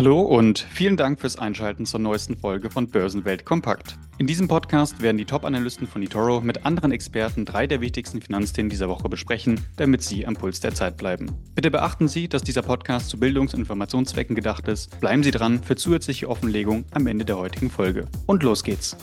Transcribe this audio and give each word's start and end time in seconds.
Hallo 0.00 0.22
und 0.22 0.58
vielen 0.58 0.96
Dank 0.96 1.20
fürs 1.20 1.38
Einschalten 1.38 1.84
zur 1.84 2.00
neuesten 2.00 2.34
Folge 2.34 2.70
von 2.70 2.88
Börsenwelt 2.88 3.44
Kompakt. 3.44 3.98
In 4.16 4.26
diesem 4.26 4.48
Podcast 4.48 5.02
werden 5.02 5.18
die 5.18 5.26
Top-Analysten 5.26 5.86
von 5.86 6.02
eToro 6.02 6.40
mit 6.40 6.64
anderen 6.64 6.90
Experten 6.90 7.44
drei 7.44 7.66
der 7.66 7.82
wichtigsten 7.82 8.22
Finanzthemen 8.22 8.70
dieser 8.70 8.88
Woche 8.88 9.10
besprechen, 9.10 9.60
damit 9.76 10.00
Sie 10.00 10.26
am 10.26 10.32
Puls 10.32 10.60
der 10.60 10.72
Zeit 10.72 10.96
bleiben. 10.96 11.30
Bitte 11.54 11.70
beachten 11.70 12.08
Sie, 12.08 12.28
dass 12.30 12.42
dieser 12.42 12.62
Podcast 12.62 13.10
zu 13.10 13.18
Bildungs- 13.18 13.52
und 13.52 13.60
Informationszwecken 13.60 14.34
gedacht 14.34 14.68
ist. 14.68 14.98
Bleiben 15.00 15.22
Sie 15.22 15.32
dran 15.32 15.62
für 15.62 15.76
zusätzliche 15.76 16.30
Offenlegung 16.30 16.86
am 16.92 17.06
Ende 17.06 17.26
der 17.26 17.36
heutigen 17.36 17.68
Folge. 17.68 18.06
Und 18.24 18.42
los 18.42 18.64
geht's! 18.64 18.96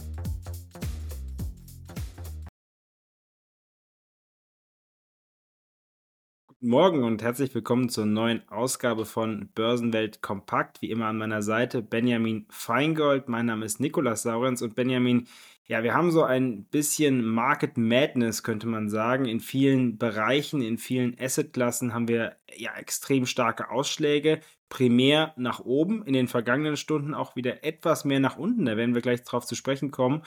Morgen 6.60 7.04
und 7.04 7.22
herzlich 7.22 7.54
willkommen 7.54 7.88
zur 7.88 8.08
neuen 8.08 8.42
Ausgabe 8.50 9.06
von 9.06 9.50
Börsenwelt 9.54 10.24
Kompakt. 10.24 10.82
Wie 10.82 10.90
immer 10.90 11.06
an 11.06 11.20
meiner 11.20 11.44
Seite 11.44 11.84
Benjamin 11.84 12.48
Feingold. 12.50 13.30
Mein 13.30 13.46
Name 13.46 13.64
ist 13.64 13.80
Nikolas 13.80 14.24
Saurenz 14.24 14.64
und 14.64 14.74
Benjamin, 14.74 15.28
ja, 15.68 15.84
wir 15.84 15.94
haben 15.94 16.10
so 16.10 16.24
ein 16.24 16.64
bisschen 16.64 17.24
Market 17.24 17.78
Madness, 17.78 18.42
könnte 18.42 18.66
man 18.66 18.90
sagen. 18.90 19.26
In 19.26 19.40
vielen 19.40 20.00
Bereichen, 20.00 20.64
in 20.64 20.80
vielen 20.80 21.16
Assetklassen 21.20 21.94
haben 21.94 22.08
wir 22.08 22.38
ja 22.56 22.74
extrem 22.76 23.28
starke 23.28 23.70
Ausschläge. 23.70 24.40
Primär 24.68 25.34
nach 25.38 25.60
oben, 25.60 26.04
in 26.06 26.14
den 26.14 26.28
vergangenen 26.28 26.76
Stunden 26.76 27.14
auch 27.14 27.36
wieder 27.36 27.64
etwas 27.66 28.04
mehr 28.04 28.20
nach 28.20 28.38
unten. 28.38 28.66
Da 28.66 28.78
werden 28.78 28.96
wir 28.96 29.02
gleich 29.04 29.24
drauf 29.24 29.46
zu 29.46 29.54
sprechen 29.54 29.92
kommen. 29.92 30.24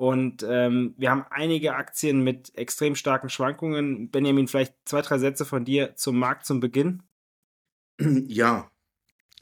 Und 0.00 0.42
ähm, 0.48 0.94
wir 0.96 1.10
haben 1.10 1.26
einige 1.28 1.74
Aktien 1.74 2.24
mit 2.24 2.56
extrem 2.56 2.94
starken 2.94 3.28
Schwankungen. 3.28 4.10
Benjamin, 4.10 4.48
vielleicht 4.48 4.74
zwei, 4.86 5.02
drei 5.02 5.18
Sätze 5.18 5.44
von 5.44 5.66
dir 5.66 5.94
zum 5.94 6.18
Markt 6.18 6.46
zum 6.46 6.58
Beginn. 6.58 7.02
Ja, 8.00 8.70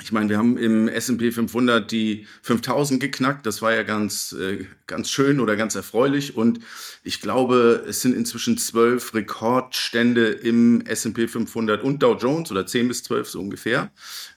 ich 0.00 0.12
meine, 0.12 0.28
wir 0.28 0.38
haben 0.38 0.56
im 0.56 0.86
S&P 0.86 1.32
500 1.32 1.90
die 1.90 2.26
5000 2.42 3.00
geknackt. 3.00 3.46
Das 3.46 3.62
war 3.62 3.74
ja 3.74 3.82
ganz, 3.82 4.32
äh, 4.32 4.64
ganz 4.86 5.10
schön 5.10 5.40
oder 5.40 5.56
ganz 5.56 5.74
erfreulich. 5.74 6.36
Und 6.36 6.60
ich 7.02 7.20
glaube, 7.20 7.84
es 7.86 8.00
sind 8.00 8.14
inzwischen 8.14 8.58
zwölf 8.58 9.12
Rekordstände 9.12 10.28
im 10.28 10.82
S&P 10.82 11.26
500 11.26 11.82
und 11.82 12.00
Dow 12.00 12.16
Jones 12.16 12.52
oder 12.52 12.64
zehn 12.64 12.86
bis 12.86 13.02
zwölf 13.02 13.28
so 13.28 13.40
ungefähr. 13.40 13.90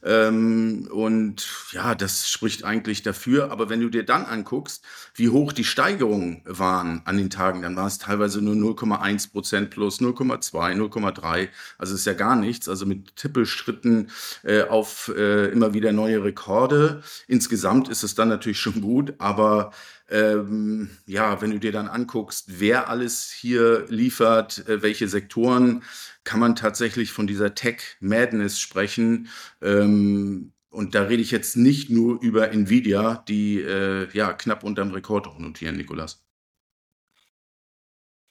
Ähm, 0.04 0.90
und 0.92 1.48
ja, 1.74 1.94
das 1.94 2.28
spricht 2.28 2.64
eigentlich 2.64 3.04
dafür. 3.04 3.52
Aber 3.52 3.70
wenn 3.70 3.82
du 3.82 3.90
dir 3.90 4.04
dann 4.04 4.26
anguckst, 4.26 4.84
wie 5.14 5.30
hoch 5.30 5.54
die 5.54 5.64
Steigerungen 5.64 6.42
waren 6.46 7.04
an 7.06 7.18
den 7.18 7.30
Tagen, 7.30 7.62
dann 7.62 7.76
war 7.76 7.86
es 7.86 8.00
teilweise 8.00 8.42
nur 8.42 8.56
0,1 8.56 9.32
Prozent 9.32 9.70
plus 9.70 10.02
0,2, 10.02 10.76
0,3. 10.76 11.50
Also 11.78 11.94
ist 11.94 12.06
ja 12.08 12.14
gar 12.14 12.36
nichts. 12.36 12.68
Also 12.68 12.88
mit 12.88 13.16
Tippelschritten 13.16 14.10
äh, 14.44 14.64
auf 14.64 15.12
äh, 15.16 15.51
immer 15.52 15.74
wieder 15.74 15.92
neue 15.92 16.24
Rekorde. 16.24 17.04
Insgesamt 17.28 17.90
ist 17.90 18.04
es 18.04 18.16
dann 18.16 18.30
natürlich 18.30 18.60
schon 18.60 18.82
gut, 18.82 19.14
aber 19.20 19.72
ähm, 20.10 20.90
ja, 21.06 21.42
wenn 21.42 21.52
du 21.52 21.60
dir 21.60 21.72
dann 21.72 21.88
anguckst, 21.88 22.60
wer 22.60 22.90
alles 22.90 23.32
hier 23.32 23.86
liefert, 23.90 24.68
äh, 24.68 24.82
welche 24.82 25.08
Sektoren, 25.08 25.84
kann 26.24 26.40
man 26.40 26.56
tatsächlich 26.56 27.12
von 27.12 27.28
dieser 27.28 27.56
Tech-Madness 27.56 28.60
sprechen. 28.60 29.30
Ähm, 29.62 30.54
und 30.70 30.96
da 30.96 31.04
rede 31.04 31.22
ich 31.22 31.32
jetzt 31.32 31.58
nicht 31.58 31.90
nur 31.90 32.22
über 32.22 32.52
Nvidia, 32.52 33.24
die 33.28 33.60
äh, 33.62 34.08
ja 34.14 34.34
knapp 34.34 34.64
unterm 34.64 34.92
Rekord 34.92 35.28
notieren, 35.40 35.78
Nikolas. 35.78 36.24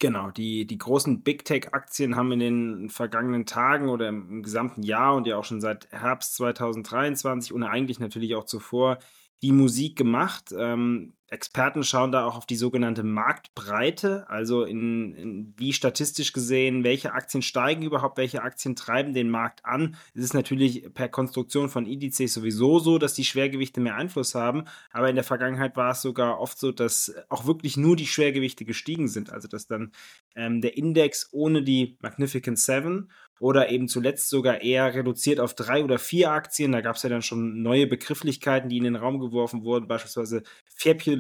Genau, 0.01 0.31
die, 0.31 0.67
die 0.67 0.79
großen 0.79 1.23
Big 1.23 1.45
Tech-Aktien 1.45 2.17
haben 2.17 2.33
in 2.33 2.39
den 2.39 2.89
vergangenen 2.89 3.45
Tagen 3.45 3.91
oder 3.91 4.09
im 4.09 4.43
gesamten 4.43 4.83
Jahr 4.83 5.15
und 5.15 5.27
ja 5.27 5.37
auch 5.37 5.45
schon 5.45 5.61
seit 5.61 5.93
Herbst 5.93 6.37
2023 6.37 7.53
und 7.53 7.63
eigentlich 7.65 8.01
natürlich 8.01 8.35
auch 8.35 8.45
zuvor 8.45 8.99
die 9.43 9.53
Musik 9.53 9.97
gemacht. 9.97 10.55
Ähm, 10.57 11.13
Experten 11.31 11.85
schauen 11.85 12.11
da 12.11 12.27
auch 12.27 12.37
auf 12.37 12.45
die 12.45 12.57
sogenannte 12.57 13.05
Marktbreite, 13.05 14.29
also 14.29 14.65
in, 14.65 15.15
in, 15.15 15.55
wie 15.57 15.73
statistisch 15.73 16.33
gesehen, 16.33 16.83
welche 16.83 17.13
Aktien 17.13 17.41
steigen 17.41 17.83
überhaupt, 17.83 18.19
welche 18.19 18.43
Aktien 18.43 18.75
treiben 18.75 19.15
den 19.15 19.31
Markt 19.31 19.65
an. 19.65 19.97
Es 20.13 20.25
ist 20.25 20.35
natürlich 20.35 20.93
per 20.93 21.09
Konstruktion 21.09 21.69
von 21.69 21.87
Indizes 21.87 22.35
sowieso 22.35 22.81
so, 22.81 22.99
dass 22.99 23.15
die 23.15 23.25
Schwergewichte 23.25 23.81
mehr 23.81 23.95
Einfluss 23.95 24.35
haben, 24.35 24.65
aber 24.91 25.09
in 25.09 25.15
der 25.15 25.25
Vergangenheit 25.25 25.77
war 25.77 25.93
es 25.93 26.03
sogar 26.03 26.41
oft 26.41 26.59
so, 26.59 26.73
dass 26.73 27.15
auch 27.29 27.47
wirklich 27.47 27.77
nur 27.77 27.95
die 27.95 28.09
Schwergewichte 28.09 28.65
gestiegen 28.65 29.07
sind, 29.07 29.31
also 29.31 29.47
dass 29.47 29.69
dann 29.69 29.93
ähm, 30.35 30.61
der 30.61 30.77
Index 30.77 31.29
ohne 31.31 31.63
die 31.63 31.97
Magnificent 32.01 32.59
Seven 32.59 33.09
oder 33.41 33.71
eben 33.71 33.89
zuletzt 33.89 34.29
sogar 34.29 34.61
eher 34.61 34.95
reduziert 34.95 35.41
auf 35.41 35.55
drei 35.55 35.83
oder 35.83 35.99
vier 35.99 36.31
Aktien. 36.31 36.73
Da 36.73 36.83
gab 36.83 36.97
es 36.97 37.03
ja 37.03 37.09
dann 37.09 37.23
schon 37.23 37.63
neue 37.63 37.87
Begrifflichkeiten, 37.87 38.69
die 38.69 38.77
in 38.77 38.85
den 38.85 38.97
Raum 38.97 39.19
geworfen 39.19 39.65
wurden, 39.65 39.89
beispielsweise 39.89 40.43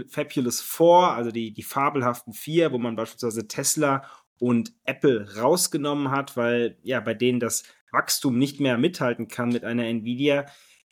Fabulous 0.08 0.60
Four, 0.60 1.12
also 1.12 1.30
die, 1.30 1.52
die 1.52 1.62
fabelhaften 1.62 2.32
vier, 2.32 2.72
wo 2.72 2.78
man 2.78 2.96
beispielsweise 2.96 3.48
Tesla 3.48 4.02
und 4.38 4.72
Apple 4.84 5.36
rausgenommen 5.36 6.10
hat, 6.10 6.36
weil 6.36 6.78
ja 6.82 7.00
bei 7.00 7.14
denen 7.14 7.40
das 7.40 7.64
Wachstum 7.92 8.38
nicht 8.38 8.60
mehr 8.60 8.78
mithalten 8.78 9.28
kann 9.28 9.50
mit 9.50 9.64
einer 9.64 9.84
Nvidia. 9.84 10.46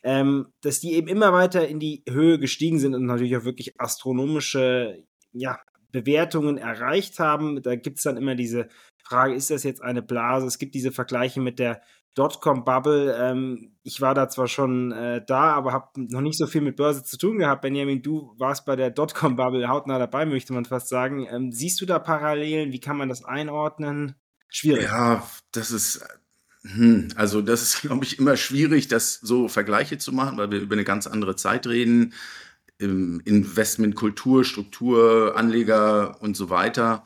Ähm, 0.05 0.53
dass 0.61 0.79
die 0.79 0.93
eben 0.93 1.09
immer 1.09 1.33
weiter 1.33 1.67
in 1.67 1.81
die 1.81 2.05
Höhe 2.09 2.39
gestiegen 2.39 2.79
sind 2.79 2.95
und 2.95 3.07
natürlich 3.07 3.37
auch 3.37 3.45
wirklich 3.45 3.81
astronomische 3.81 5.03
ja, 5.33 5.59
Bewertungen 5.91 6.57
erreicht 6.57 7.19
haben. 7.19 7.63
Da 7.63 7.75
gibt 7.75 7.99
es 7.99 8.05
dann 8.05 8.17
immer 8.17 8.35
diese 8.35 8.69
Frage, 9.03 9.35
ist 9.35 9.51
das 9.51 9.65
jetzt 9.65 9.83
eine 9.83 10.03
Blase? 10.03 10.47
Es 10.47 10.59
gibt 10.59 10.75
diese 10.75 10.93
Vergleiche 10.93 11.41
mit 11.41 11.59
der 11.59 11.83
Dotcom-Bubble. 12.19 13.17
Ähm, 13.21 13.73
ich 13.83 14.01
war 14.01 14.15
da 14.15 14.29
zwar 14.29 14.49
schon 14.49 14.93
äh, 14.93 15.25
da, 15.25 15.53
aber 15.53 15.73
habe 15.73 15.89
noch 15.97 16.21
nicht 16.21 16.39
so 16.39 16.47
viel 16.47 16.61
mit 16.61 16.77
Börse 16.77 17.05
zu 17.05 17.17
tun 17.17 17.39
gehabt. 17.39 17.63
Benjamin, 17.63 18.03
du 18.03 18.35
warst 18.39 18.67
bei 18.67 18.77
der 18.77 18.91
Dotcom-Bubble 18.91 19.69
hautnah 19.69 19.99
dabei, 19.99 20.27
möchte 20.27 20.53
man 20.53 20.65
fast 20.65 20.89
sagen. 20.89 21.27
Ähm, 21.31 21.53
siehst 21.53 21.81
du 21.81 21.87
da 21.87 21.99
Parallelen? 21.99 22.73
Wie 22.73 22.81
kann 22.81 22.97
man 22.97 23.09
das 23.09 23.25
einordnen? 23.25 24.15
Schwierig. 24.49 24.85
Ja, 24.85 25.23
das 25.53 25.71
ist 25.71 26.05
hm, 26.63 27.09
also 27.15 27.41
das 27.41 27.63
ist, 27.63 27.83
glaube 27.83 28.05
ich, 28.05 28.19
immer 28.19 28.37
schwierig, 28.37 28.89
das 28.89 29.15
so 29.15 29.49
Vergleiche 29.49 29.99
zu 29.99 30.13
machen, 30.13 30.39
weil 30.39 30.51
wir 30.51 30.61
über 30.61 30.75
eine 30.75 30.85
ganz 30.85 31.07
andere 31.07 31.37
Zeit 31.37 31.67
reden. 31.67 32.15
Investment, 32.81 33.97
Kultur, 33.97 34.45
Struktur, 34.45 35.37
Anleger 35.37 36.23
und 36.23 36.37
so 36.37 36.49
weiter. 36.49 37.03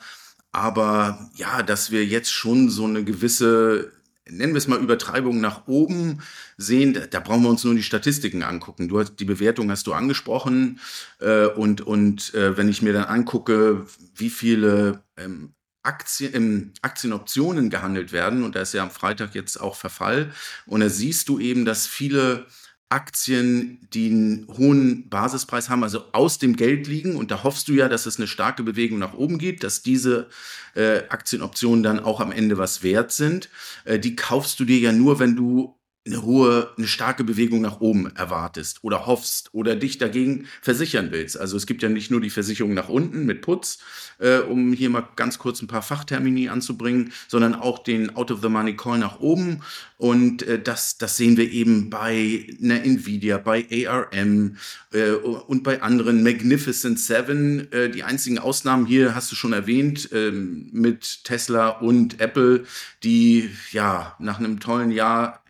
Aber 0.50 1.30
ja, 1.34 1.62
dass 1.62 1.90
wir 1.90 2.04
jetzt 2.04 2.30
schon 2.30 2.68
so 2.68 2.84
eine 2.84 3.04
gewisse, 3.04 3.90
nennen 4.28 4.52
wir 4.52 4.58
es 4.58 4.68
mal 4.68 4.80
Übertreibung 4.80 5.40
nach 5.40 5.66
oben 5.66 6.20
sehen, 6.56 6.98
da, 7.10 7.20
brauchen 7.20 7.42
wir 7.42 7.50
uns 7.50 7.64
nur 7.64 7.74
die 7.74 7.82
Statistiken 7.82 8.42
angucken. 8.42 8.88
Du 8.88 9.00
hast 9.00 9.16
die 9.16 9.24
Bewertung 9.24 9.70
hast 9.70 9.86
du 9.86 9.92
angesprochen 9.92 10.80
äh, 11.20 11.46
und 11.46 11.80
und 11.80 12.34
äh, 12.34 12.56
wenn 12.56 12.68
ich 12.68 12.82
mir 12.82 12.92
dann 12.92 13.04
angucke, 13.04 13.86
wie 14.14 14.30
viele 14.30 15.02
ähm, 15.16 15.54
Aktien, 15.82 16.34
ähm, 16.34 16.72
Aktienoptionen 16.82 17.70
gehandelt 17.70 18.12
werden 18.12 18.44
und 18.44 18.54
da 18.54 18.60
ist 18.60 18.74
ja 18.74 18.82
am 18.82 18.90
Freitag 18.90 19.34
jetzt 19.34 19.60
auch 19.60 19.74
Verfall 19.76 20.32
und 20.66 20.80
da 20.80 20.88
siehst 20.88 21.28
du 21.28 21.40
eben, 21.40 21.64
dass 21.64 21.86
viele 21.86 22.46
Aktien, 22.92 23.78
die 23.94 24.10
einen 24.10 24.46
hohen 24.48 25.08
Basispreis 25.08 25.70
haben, 25.70 25.82
also 25.82 26.04
aus 26.12 26.38
dem 26.38 26.56
Geld 26.56 26.86
liegen. 26.86 27.16
Und 27.16 27.30
da 27.30 27.42
hoffst 27.42 27.68
du 27.68 27.72
ja, 27.72 27.88
dass 27.88 28.04
es 28.04 28.18
eine 28.18 28.26
starke 28.26 28.62
Bewegung 28.62 28.98
nach 28.98 29.14
oben 29.14 29.38
gibt, 29.38 29.64
dass 29.64 29.82
diese 29.82 30.28
äh, 30.74 30.98
Aktienoptionen 31.08 31.82
dann 31.82 32.00
auch 32.00 32.20
am 32.20 32.32
Ende 32.32 32.58
was 32.58 32.82
wert 32.82 33.10
sind. 33.10 33.48
Äh, 33.86 33.98
die 33.98 34.14
kaufst 34.14 34.60
du 34.60 34.66
dir 34.66 34.78
ja 34.78 34.92
nur, 34.92 35.18
wenn 35.18 35.36
du 35.36 35.74
eine 36.04 36.22
hohe, 36.22 36.70
eine 36.76 36.88
starke 36.88 37.22
Bewegung 37.22 37.60
nach 37.60 37.80
oben 37.80 38.14
erwartest 38.16 38.82
oder 38.82 39.06
hoffst 39.06 39.50
oder 39.52 39.76
dich 39.76 39.98
dagegen 39.98 40.46
versichern 40.60 41.08
willst. 41.12 41.38
Also 41.38 41.56
es 41.56 41.66
gibt 41.66 41.82
ja 41.82 41.88
nicht 41.88 42.10
nur 42.10 42.20
die 42.20 42.30
Versicherung 42.30 42.74
nach 42.74 42.88
unten 42.88 43.24
mit 43.24 43.40
Putz, 43.40 43.78
äh, 44.18 44.38
um 44.38 44.72
hier 44.72 44.90
mal 44.90 45.06
ganz 45.14 45.38
kurz 45.38 45.62
ein 45.62 45.68
paar 45.68 45.82
Fachtermini 45.82 46.48
anzubringen, 46.48 47.12
sondern 47.28 47.54
auch 47.54 47.78
den 47.78 48.16
Out-of-the-Money-Call 48.16 48.98
nach 48.98 49.20
oben. 49.20 49.60
Und 49.96 50.42
äh, 50.42 50.60
das, 50.60 50.98
das 50.98 51.16
sehen 51.16 51.36
wir 51.36 51.50
eben 51.52 51.88
bei 51.88 52.46
einer 52.60 52.82
Nvidia, 52.82 53.38
bei 53.38 53.64
ARM 53.86 54.56
äh, 54.92 55.12
und 55.12 55.62
bei 55.62 55.82
anderen 55.82 56.24
Magnificent 56.24 56.98
Seven. 56.98 57.70
Äh, 57.72 57.90
die 57.90 58.02
einzigen 58.02 58.40
Ausnahmen 58.40 58.86
hier 58.86 59.14
hast 59.14 59.30
du 59.30 59.36
schon 59.36 59.52
erwähnt 59.52 60.10
äh, 60.10 60.32
mit 60.32 61.22
Tesla 61.22 61.68
und 61.68 62.20
Apple, 62.20 62.64
die 63.04 63.50
ja 63.70 64.16
nach 64.18 64.40
einem 64.40 64.58
tollen 64.58 64.90
Jahr 64.90 65.41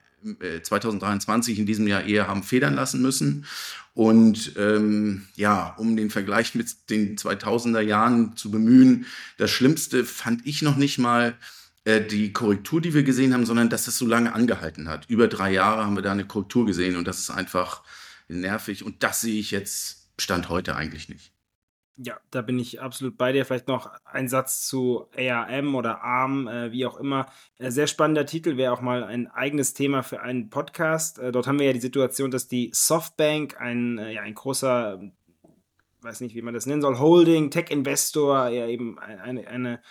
2023 0.63 1.57
äh, 1.57 1.61
in 1.61 1.67
diesem 1.67 1.87
Jahr 1.87 2.05
eher 2.05 2.29
haben 2.29 2.43
federn 2.43 2.75
lassen 2.75 3.03
müssen. 3.03 3.47
Und 3.95 4.55
ähm, 4.57 5.27
ja, 5.37 5.75
um 5.77 5.97
den 5.97 6.11
Vergleich 6.11 6.55
mit 6.55 6.91
den 6.91 7.17
2000er 7.17 7.81
Jahren 7.81 8.37
zu 8.37 8.51
bemühen, 8.51 9.07
das 9.37 9.51
Schlimmste 9.51 10.05
fand 10.05 10.47
ich 10.47 10.63
noch 10.63 10.77
nicht 10.77 10.99
mal 10.99 11.37
äh, 11.85 12.01
die 12.01 12.33
Korrektur, 12.33 12.81
die 12.81 12.95
wir 12.95 13.03
gesehen 13.03 13.35
haben, 13.35 13.45
sondern 13.45 13.69
dass 13.69 13.89
es 13.89 13.99
so 13.99 14.07
lange 14.07 14.33
angehalten 14.33 14.89
hat. 14.89 15.11
Über 15.11 15.29
drei 15.29 15.53
Jahre 15.53 15.85
haben 15.85 15.97
wir 15.97 16.03
da 16.03 16.13
eine 16.13 16.27
Korrektur 16.27 16.65
gesehen 16.65 16.97
und 16.97 17.07
das 17.07 17.19
ist 17.19 17.31
einfach 17.31 17.83
nervig. 18.29 18.85
Und 18.85 19.03
das 19.03 19.21
sehe 19.21 19.39
ich 19.39 19.51
jetzt 19.51 20.09
Stand 20.19 20.49
heute 20.49 20.77
eigentlich 20.77 21.09
nicht. 21.09 21.33
Ja, 21.97 22.19
da 22.31 22.41
bin 22.41 22.59
ich 22.59 22.81
absolut 22.81 23.19
bei 23.19 23.33
dir. 23.33 23.45
Vielleicht 23.45 23.69
noch 23.69 23.91
ein 24.05 24.29
Satz 24.29 24.67
zu 24.67 25.09
ARM 25.17 25.75
oder 25.75 26.03
ARM, 26.03 26.49
äh, 26.49 26.73
wie 26.73 26.87
auch 26.87 26.97
immer. 26.97 27.27
Äh, 27.59 27.71
sehr 27.71 27.87
spannender 27.87 28.25
Titel, 28.25 28.57
wäre 28.57 28.73
auch 28.73 28.81
mal 28.81 29.05
ein 29.05 29.29
eigenes 29.29 29.75
Thema 29.75 30.03
für 30.03 30.23
einen 30.23 30.49
Podcast. 30.49 31.19
Äh, 31.19 31.33
dort 31.33 31.47
haben 31.47 31.59
wir 31.59 31.67
ja 31.67 31.73
die 31.75 31.81
Situation, 31.81 32.31
dass 32.31 32.49
die 32.49 32.71
Softbank, 32.73 33.61
ein, 33.61 33.99
äh, 33.99 34.15
ja, 34.15 34.23
ein 34.23 34.35
großer, 34.35 35.03
weiß 36.01 36.23
nicht, 36.23 36.35
wie 36.35 36.43
man 36.43 36.55
das 36.55 36.65
nennen 36.65 36.81
soll, 36.81 36.99
Holding, 36.99 37.51
Tech-Investor, 37.51 38.49
ja 38.49 38.67
eben 38.67 38.99
eine, 38.99 39.47
eine 39.47 39.83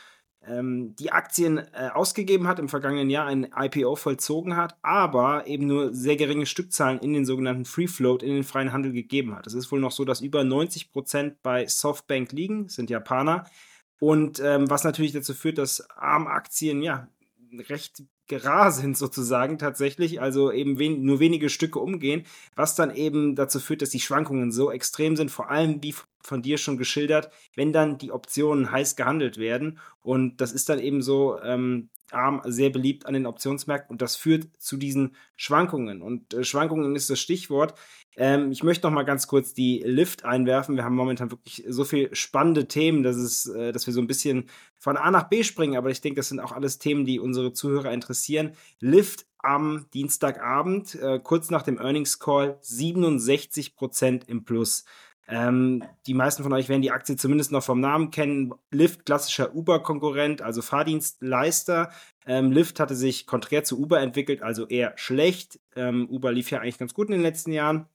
ähm, 0.48 0.96
die 0.96 1.12
Aktien 1.12 1.58
äh, 1.58 1.90
ausgegeben 1.94 2.48
hat, 2.48 2.60
im 2.60 2.70
vergangenen 2.70 3.10
Jahr 3.10 3.28
ein 3.28 3.48
IPO 3.56 3.96
vollzogen 3.96 4.56
hat, 4.56 4.76
aber 4.82 5.48
eben 5.48 5.68
nur 5.68 5.94
sehr 5.94 6.16
geringe 6.16 6.46
Stückzahlen 6.46 7.00
in 7.00 7.14
den 7.14 7.26
sogenannten 7.26 7.66
Free 7.66 7.88
Float, 7.88 8.24
in 8.24 8.34
den 8.34 8.44
freien 8.44 8.74
Handel 8.74 8.92
gegeben 8.92 9.36
hat. 9.36 9.48
Es 9.48 9.54
ist 9.54 9.72
wohl 9.72 9.80
noch 9.80 9.92
so, 9.92 10.06
dass 10.06 10.22
über 10.22 10.44
90 10.44 10.92
Prozent 10.92 11.42
bei 11.44 11.68
Softbank 11.68 12.32
liegen, 12.32 12.70
sind 12.70 12.90
Japaner. 12.90 13.46
Und 14.00 14.40
ähm, 14.40 14.70
was 14.70 14.84
natürlich 14.84 15.12
dazu 15.12 15.36
führt, 15.36 15.60
dass 15.60 15.88
ARM-Aktien 15.92 16.82
ja 16.82 17.08
recht 17.70 18.04
rar 18.32 18.72
sind 18.72 18.98
sozusagen 18.98 19.58
tatsächlich, 19.58 20.22
also 20.22 20.52
eben 20.52 20.80
wen 20.80 21.04
nur 21.04 21.20
wenige 21.20 21.50
Stücke 21.50 21.80
umgehen, 21.80 22.24
was 22.56 22.76
dann 22.76 22.94
eben 22.96 23.36
dazu 23.36 23.60
führt, 23.60 23.82
dass 23.82 23.90
die 23.90 24.00
Schwankungen 24.00 24.52
so 24.52 24.72
extrem 24.72 25.16
sind, 25.16 25.32
vor 25.32 25.50
allem 25.50 25.82
wie 25.84 25.96
von 26.24 26.42
dir 26.42 26.58
schon 26.58 26.78
geschildert, 26.78 27.32
wenn 27.56 27.74
dann 27.74 27.98
die 27.98 28.12
Optionen 28.12 28.72
heiß 28.72 28.96
gehandelt 28.96 29.38
werden. 29.38 29.80
Und 30.02 30.42
das 30.42 30.52
ist 30.52 30.70
dann 30.70 30.80
eben 30.80 31.02
so, 31.02 31.40
ähm, 31.42 31.90
ARM 32.14 32.42
sehr 32.46 32.70
beliebt 32.70 33.06
an 33.06 33.14
den 33.14 33.26
Optionsmärkten 33.26 33.94
und 33.94 34.02
das 34.02 34.16
führt 34.16 34.48
zu 34.58 34.78
diesen 34.78 35.16
Schwankungen. 35.36 36.02
Und 36.02 36.34
äh, 36.34 36.44
Schwankungen 36.44 36.96
ist 36.96 37.10
das 37.10 37.20
Stichwort. 37.20 37.74
Ähm, 38.18 38.52
ich 38.52 38.64
möchte 38.64 38.88
noch 38.88 38.94
mal 38.94 39.04
ganz 39.04 39.28
kurz 39.28 39.54
die 39.54 39.82
Lift 39.86 40.26
einwerfen. 40.26 40.76
Wir 40.76 40.84
haben 40.84 40.96
momentan 40.96 41.32
wirklich 41.32 41.64
so 41.68 41.86
viele 41.86 42.14
spannende 42.16 42.68
Themen, 42.68 43.04
dass, 43.04 43.16
es, 43.16 43.48
äh, 43.48 43.72
dass 43.72 43.88
wir 43.88 43.94
so 43.94 44.02
ein 44.02 44.08
bisschen 44.08 44.50
von 44.78 44.98
A 44.98 45.12
nach 45.12 45.30
B 45.30 45.44
springen, 45.44 45.78
aber 45.78 45.90
ich 45.90 46.02
denke, 46.02 46.18
das 46.18 46.30
sind 46.30 46.40
auch 46.40 46.52
alles 46.52 46.80
Themen, 46.80 47.06
die 47.06 47.20
unsere 47.20 47.54
Zuhörer 47.54 47.92
interessieren. 47.92 48.54
Lift 48.80 49.26
am 49.40 49.88
Dienstagabend, 49.94 50.96
äh, 50.96 51.20
kurz 51.20 51.50
nach 51.50 51.64
dem 51.64 51.80
Earnings 51.80 52.20
Call, 52.20 52.60
67% 52.62 54.28
im 54.28 54.46
Plus. 54.46 54.86
Ähm, 55.32 55.84
die 56.08 56.14
meisten 56.14 56.44
von 56.44 56.52
euch 56.52 56.68
werden 56.68 56.82
die 56.82 56.92
Aktie 56.92 57.16
zumindest 57.16 57.54
noch 57.54 57.64
vom 57.64 57.80
Namen 57.80 58.12
kennen. 58.12 58.54
Lyft, 58.70 59.06
klassischer 59.06 59.56
Uber-Konkurrent, 59.56 60.42
also 60.42 60.62
Fahrdienstleister. 60.62 61.90
Ähm, 62.28 62.52
Lyft 62.52 62.80
hatte 62.82 62.96
sich 62.96 63.26
konträr 63.26 63.64
zu 63.64 63.80
Uber 63.80 64.02
entwickelt, 64.02 64.44
also 64.44 64.68
eher 64.68 64.94
schlecht. 64.98 65.60
Ähm, 65.76 66.08
Uber 66.10 66.34
lief 66.34 66.52
ja 66.52 66.60
eigentlich 66.60 66.78
ganz 66.78 66.94
gut 66.94 67.08
in 67.08 67.14
den 67.14 67.22
letzten 67.22 67.54
Jahren. 67.54 67.88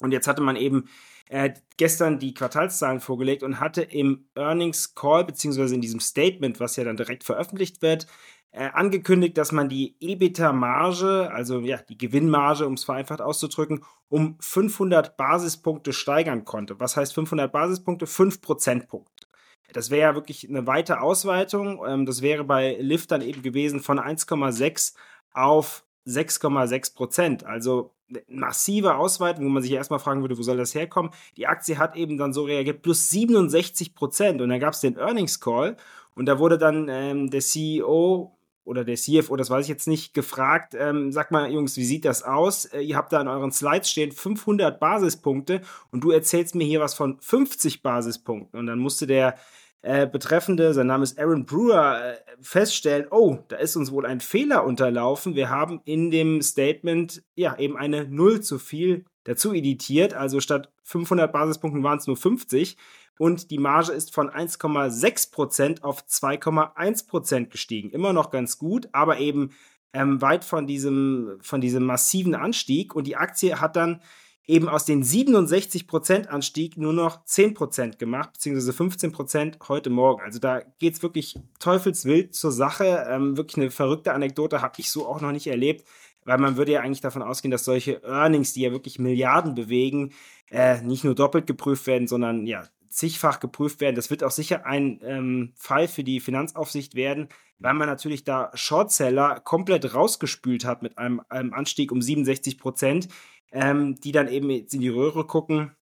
Und 0.00 0.12
jetzt 0.12 0.26
hatte 0.26 0.42
man 0.42 0.56
eben 0.56 0.88
äh, 1.28 1.50
gestern 1.76 2.18
die 2.18 2.34
Quartalszahlen 2.34 3.00
vorgelegt 3.00 3.42
und 3.42 3.60
hatte 3.60 3.82
im 3.82 4.26
Earnings 4.34 4.94
Call, 4.94 5.24
beziehungsweise 5.24 5.74
in 5.74 5.80
diesem 5.80 6.00
Statement, 6.00 6.58
was 6.60 6.76
ja 6.76 6.84
dann 6.84 6.96
direkt 6.96 7.24
veröffentlicht 7.24 7.82
wird, 7.82 8.06
äh, 8.52 8.68
angekündigt, 8.72 9.38
dass 9.38 9.52
man 9.52 9.68
die 9.68 9.96
EBITDA-Marge, 10.00 11.30
also 11.32 11.60
ja, 11.60 11.76
die 11.88 11.96
Gewinnmarge, 11.96 12.66
um 12.66 12.74
es 12.74 12.84
vereinfacht 12.84 13.20
auszudrücken, 13.20 13.84
um 14.08 14.36
500 14.40 15.16
Basispunkte 15.16 15.92
steigern 15.92 16.44
konnte. 16.44 16.80
Was 16.80 16.96
heißt 16.96 17.14
500 17.14 17.52
Basispunkte? 17.52 18.08
5 18.08 18.40
Prozentpunkte. 18.40 19.28
Das 19.72 19.90
wäre 19.90 20.00
ja 20.00 20.14
wirklich 20.16 20.48
eine 20.48 20.66
weite 20.66 21.00
Ausweitung. 21.00 21.80
Ähm, 21.86 22.06
das 22.06 22.22
wäre 22.22 22.42
bei 22.42 22.76
Lyft 22.80 23.12
dann 23.12 23.22
eben 23.22 23.42
gewesen 23.42 23.80
von 23.80 24.00
1,6 24.00 24.94
auf 25.32 25.84
6,6 26.10 26.94
Prozent. 26.94 27.44
Also 27.44 27.92
massive 28.28 28.96
Ausweitung, 28.96 29.44
wo 29.44 29.48
man 29.48 29.62
sich 29.62 29.72
erstmal 29.72 30.00
fragen 30.00 30.22
würde, 30.22 30.36
wo 30.36 30.42
soll 30.42 30.56
das 30.56 30.74
herkommen? 30.74 31.12
Die 31.36 31.46
Aktie 31.46 31.78
hat 31.78 31.96
eben 31.96 32.18
dann 32.18 32.32
so 32.32 32.44
reagiert, 32.44 32.82
plus 32.82 33.10
67 33.10 33.94
Prozent. 33.94 34.40
Und 34.40 34.48
dann 34.48 34.60
gab 34.60 34.74
es 34.74 34.80
den 34.80 34.96
Earnings 34.96 35.40
Call 35.40 35.76
und 36.14 36.26
da 36.26 36.38
wurde 36.38 36.58
dann 36.58 36.88
ähm, 36.88 37.30
der 37.30 37.40
CEO 37.40 38.36
oder 38.64 38.84
der 38.84 38.96
CFO, 38.96 39.36
das 39.36 39.50
weiß 39.50 39.64
ich 39.64 39.68
jetzt 39.68 39.88
nicht, 39.88 40.14
gefragt, 40.14 40.76
ähm, 40.78 41.12
sag 41.12 41.30
mal, 41.30 41.50
Jungs, 41.50 41.76
wie 41.76 41.84
sieht 41.84 42.04
das 42.04 42.22
aus? 42.22 42.66
Äh, 42.66 42.82
ihr 42.82 42.96
habt 42.96 43.12
da 43.12 43.20
in 43.20 43.28
euren 43.28 43.52
Slides 43.52 43.90
stehen 43.90 44.12
500 44.12 44.78
Basispunkte 44.78 45.62
und 45.90 46.04
du 46.04 46.10
erzählst 46.10 46.54
mir 46.54 46.64
hier 46.64 46.80
was 46.80 46.94
von 46.94 47.18
50 47.20 47.82
Basispunkten. 47.82 48.60
Und 48.60 48.66
dann 48.66 48.78
musste 48.78 49.06
der 49.06 49.36
äh, 49.82 50.06
Betreffende, 50.06 50.74
sein 50.74 50.86
Name 50.86 51.04
ist 51.04 51.18
Aaron 51.18 51.46
Brewer, 51.46 52.12
äh, 52.12 52.16
feststellen, 52.40 53.06
oh, 53.10 53.38
da 53.48 53.56
ist 53.56 53.76
uns 53.76 53.92
wohl 53.92 54.06
ein 54.06 54.20
Fehler 54.20 54.64
unterlaufen. 54.64 55.34
Wir 55.34 55.48
haben 55.48 55.80
in 55.84 56.10
dem 56.10 56.42
Statement 56.42 57.22
ja 57.34 57.56
eben 57.58 57.76
eine 57.76 58.04
Null 58.04 58.40
zu 58.40 58.58
viel 58.58 59.04
dazu 59.24 59.52
editiert. 59.52 60.14
Also 60.14 60.40
statt 60.40 60.70
500 60.82 61.32
Basispunkten 61.32 61.82
waren 61.82 61.98
es 61.98 62.06
nur 62.06 62.16
50 62.16 62.76
und 63.18 63.50
die 63.50 63.58
Marge 63.58 63.92
ist 63.92 64.14
von 64.14 64.30
1,6% 64.30 65.82
auf 65.82 66.04
2,1% 66.04 67.46
gestiegen. 67.46 67.90
Immer 67.90 68.12
noch 68.12 68.30
ganz 68.30 68.58
gut, 68.58 68.88
aber 68.92 69.18
eben 69.18 69.50
ähm, 69.92 70.22
weit 70.22 70.44
von 70.44 70.66
diesem, 70.66 71.38
von 71.40 71.60
diesem 71.60 71.84
massiven 71.84 72.34
Anstieg. 72.34 72.94
Und 72.94 73.06
die 73.06 73.16
Aktie 73.16 73.60
hat 73.60 73.76
dann 73.76 74.00
eben 74.46 74.68
aus 74.68 74.84
den 74.84 75.04
67% 75.04 76.26
Anstieg 76.26 76.76
nur 76.76 76.92
noch 76.92 77.24
10% 77.24 77.98
gemacht, 77.98 78.32
beziehungsweise 78.32 78.72
15% 78.72 79.68
heute 79.68 79.90
Morgen. 79.90 80.22
Also 80.22 80.38
da 80.38 80.60
geht 80.78 80.94
es 80.94 81.02
wirklich 81.02 81.38
teufelswild 81.58 82.34
zur 82.34 82.52
Sache. 82.52 83.06
Ähm, 83.08 83.36
wirklich 83.36 83.58
eine 83.58 83.70
verrückte 83.70 84.12
Anekdote 84.12 84.62
habe 84.62 84.74
ich 84.78 84.90
so 84.90 85.06
auch 85.06 85.20
noch 85.20 85.32
nicht 85.32 85.46
erlebt, 85.46 85.86
weil 86.24 86.38
man 86.38 86.56
würde 86.56 86.72
ja 86.72 86.80
eigentlich 86.80 87.00
davon 87.00 87.22
ausgehen, 87.22 87.50
dass 87.50 87.64
solche 87.64 88.02
Earnings, 88.02 88.52
die 88.52 88.62
ja 88.62 88.72
wirklich 88.72 88.98
Milliarden 88.98 89.54
bewegen, 89.54 90.12
äh, 90.50 90.82
nicht 90.82 91.04
nur 91.04 91.14
doppelt 91.14 91.46
geprüft 91.46 91.86
werden, 91.86 92.08
sondern 92.08 92.46
ja 92.46 92.64
zigfach 92.90 93.38
geprüft 93.40 93.80
werden. 93.80 93.94
Das 93.94 94.10
wird 94.10 94.24
auch 94.24 94.32
sicher 94.32 94.66
ein 94.66 95.00
ähm, 95.04 95.52
Fall 95.54 95.88
für 95.88 96.02
die 96.02 96.20
Finanzaufsicht 96.20 96.96
werden, 96.96 97.28
weil 97.60 97.74
man 97.74 97.88
natürlich 97.88 98.24
da 98.24 98.50
Shortseller 98.54 99.40
komplett 99.40 99.94
rausgespült 99.94 100.64
hat 100.64 100.82
mit 100.82 100.98
einem, 100.98 101.22
einem 101.28 101.54
Anstieg 101.54 101.92
um 101.92 102.02
67 102.02 102.58
Prozent, 102.58 103.08
ähm, 103.52 103.96
die 104.00 104.12
dann 104.12 104.28
eben 104.28 104.50
in 104.50 104.80
die 104.80 104.88
Röhre 104.88 105.26
gucken 105.26 105.72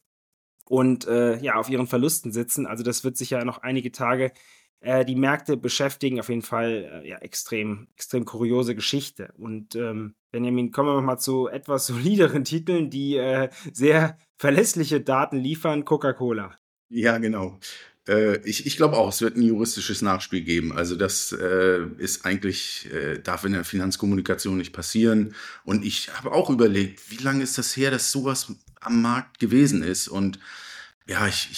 und 0.68 1.06
äh, 1.06 1.38
ja 1.38 1.54
auf 1.54 1.68
ihren 1.68 1.86
Verlusten 1.86 2.32
sitzen. 2.32 2.66
Also 2.66 2.84
das 2.84 3.04
wird 3.04 3.16
sicher 3.16 3.44
noch 3.44 3.58
einige 3.58 3.92
Tage 3.92 4.32
äh, 4.80 5.04
die 5.04 5.16
Märkte 5.16 5.56
beschäftigen. 5.56 6.20
Auf 6.20 6.28
jeden 6.28 6.42
Fall 6.42 7.02
äh, 7.04 7.08
ja 7.08 7.18
extrem 7.18 7.88
extrem 7.96 8.24
kuriose 8.24 8.74
Geschichte. 8.74 9.32
Und 9.36 9.74
ähm, 9.74 10.14
Benjamin, 10.30 10.70
kommen 10.70 10.94
wir 10.94 11.00
mal 11.00 11.18
zu 11.18 11.48
etwas 11.48 11.86
solideren 11.88 12.44
Titeln, 12.44 12.90
die 12.90 13.16
äh, 13.16 13.48
sehr 13.72 14.18
verlässliche 14.36 15.00
Daten 15.00 15.38
liefern. 15.38 15.84
Coca-Cola. 15.84 16.54
Ja, 16.90 17.18
genau. 17.18 17.58
Äh, 18.08 18.38
ich 18.38 18.66
ich 18.66 18.76
glaube 18.76 18.96
auch, 18.96 19.10
es 19.10 19.20
wird 19.20 19.36
ein 19.36 19.42
juristisches 19.42 20.02
Nachspiel 20.02 20.40
geben. 20.40 20.72
Also 20.72 20.96
das 20.96 21.32
äh, 21.32 21.84
ist 21.98 22.24
eigentlich, 22.24 22.88
äh, 22.92 23.18
darf 23.18 23.44
in 23.44 23.52
der 23.52 23.64
Finanzkommunikation 23.64 24.56
nicht 24.56 24.72
passieren. 24.72 25.34
Und 25.64 25.84
ich 25.84 26.12
habe 26.14 26.32
auch 26.32 26.50
überlegt, 26.50 27.10
wie 27.10 27.22
lange 27.22 27.42
ist 27.42 27.58
das 27.58 27.76
her, 27.76 27.90
dass 27.90 28.10
sowas 28.10 28.52
am 28.80 29.02
Markt 29.02 29.38
gewesen 29.38 29.82
ist? 29.82 30.08
Und 30.08 30.38
ja, 31.06 31.26
ich, 31.26 31.48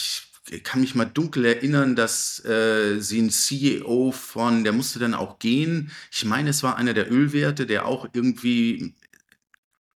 ich 0.50 0.64
kann 0.64 0.80
mich 0.80 0.94
mal 0.94 1.04
dunkel 1.04 1.44
erinnern, 1.44 1.96
dass 1.96 2.44
äh, 2.44 3.00
sie 3.00 3.20
ein 3.20 3.30
CEO 3.30 4.12
von, 4.12 4.64
der 4.64 4.72
musste 4.72 4.98
dann 4.98 5.14
auch 5.14 5.38
gehen. 5.38 5.90
Ich 6.10 6.24
meine, 6.24 6.50
es 6.50 6.62
war 6.62 6.76
einer 6.76 6.94
der 6.94 7.10
Ölwerte, 7.10 7.66
der 7.66 7.86
auch 7.86 8.08
irgendwie, 8.12 8.94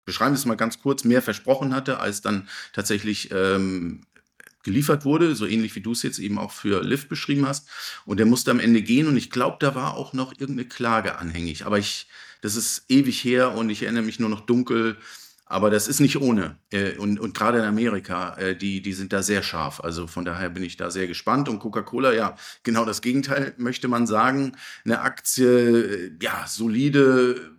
beschreiben 0.04 0.32
wir 0.32 0.38
es 0.38 0.46
mal 0.46 0.56
ganz 0.56 0.80
kurz, 0.80 1.04
mehr 1.04 1.22
versprochen 1.22 1.74
hatte, 1.74 1.98
als 1.98 2.20
dann 2.20 2.48
tatsächlich 2.72 3.30
ähm, 3.32 4.02
geliefert 4.64 5.04
wurde, 5.04 5.36
so 5.36 5.46
ähnlich 5.46 5.76
wie 5.76 5.80
du 5.80 5.92
es 5.92 6.02
jetzt 6.02 6.18
eben 6.18 6.38
auch 6.38 6.50
für 6.50 6.82
Lyft 6.82 7.08
beschrieben 7.08 7.46
hast. 7.46 7.68
Und 8.04 8.18
der 8.18 8.26
musste 8.26 8.50
am 8.50 8.58
Ende 8.58 8.82
gehen 8.82 9.06
und 9.06 9.16
ich 9.16 9.30
glaube, 9.30 9.58
da 9.60 9.74
war 9.74 9.94
auch 9.96 10.12
noch 10.12 10.32
irgendeine 10.32 10.68
Klage 10.68 11.18
anhängig. 11.18 11.66
Aber 11.66 11.78
ich, 11.78 12.08
das 12.40 12.56
ist 12.56 12.84
ewig 12.88 13.22
her 13.22 13.54
und 13.54 13.70
ich 13.70 13.82
erinnere 13.82 14.02
mich 14.02 14.18
nur 14.18 14.30
noch 14.30 14.40
dunkel. 14.40 14.96
Aber 15.46 15.70
das 15.70 15.88
ist 15.88 16.00
nicht 16.00 16.20
ohne. 16.20 16.56
Äh, 16.70 16.96
und, 16.96 17.20
und 17.20 17.34
gerade 17.34 17.58
in 17.58 17.64
Amerika, 17.64 18.34
äh, 18.38 18.56
die, 18.56 18.80
die 18.80 18.94
sind 18.94 19.12
da 19.12 19.22
sehr 19.22 19.42
scharf. 19.42 19.80
Also 19.80 20.06
von 20.06 20.24
daher 20.24 20.48
bin 20.48 20.62
ich 20.62 20.78
da 20.78 20.90
sehr 20.90 21.06
gespannt. 21.06 21.48
Und 21.48 21.58
Coca-Cola, 21.58 22.12
ja, 22.14 22.34
genau 22.62 22.86
das 22.86 23.02
Gegenteil 23.02 23.54
möchte 23.58 23.86
man 23.86 24.06
sagen. 24.06 24.56
Eine 24.84 25.02
Aktie, 25.02 25.46
äh, 25.46 26.12
ja, 26.20 26.46
solide, 26.48 27.53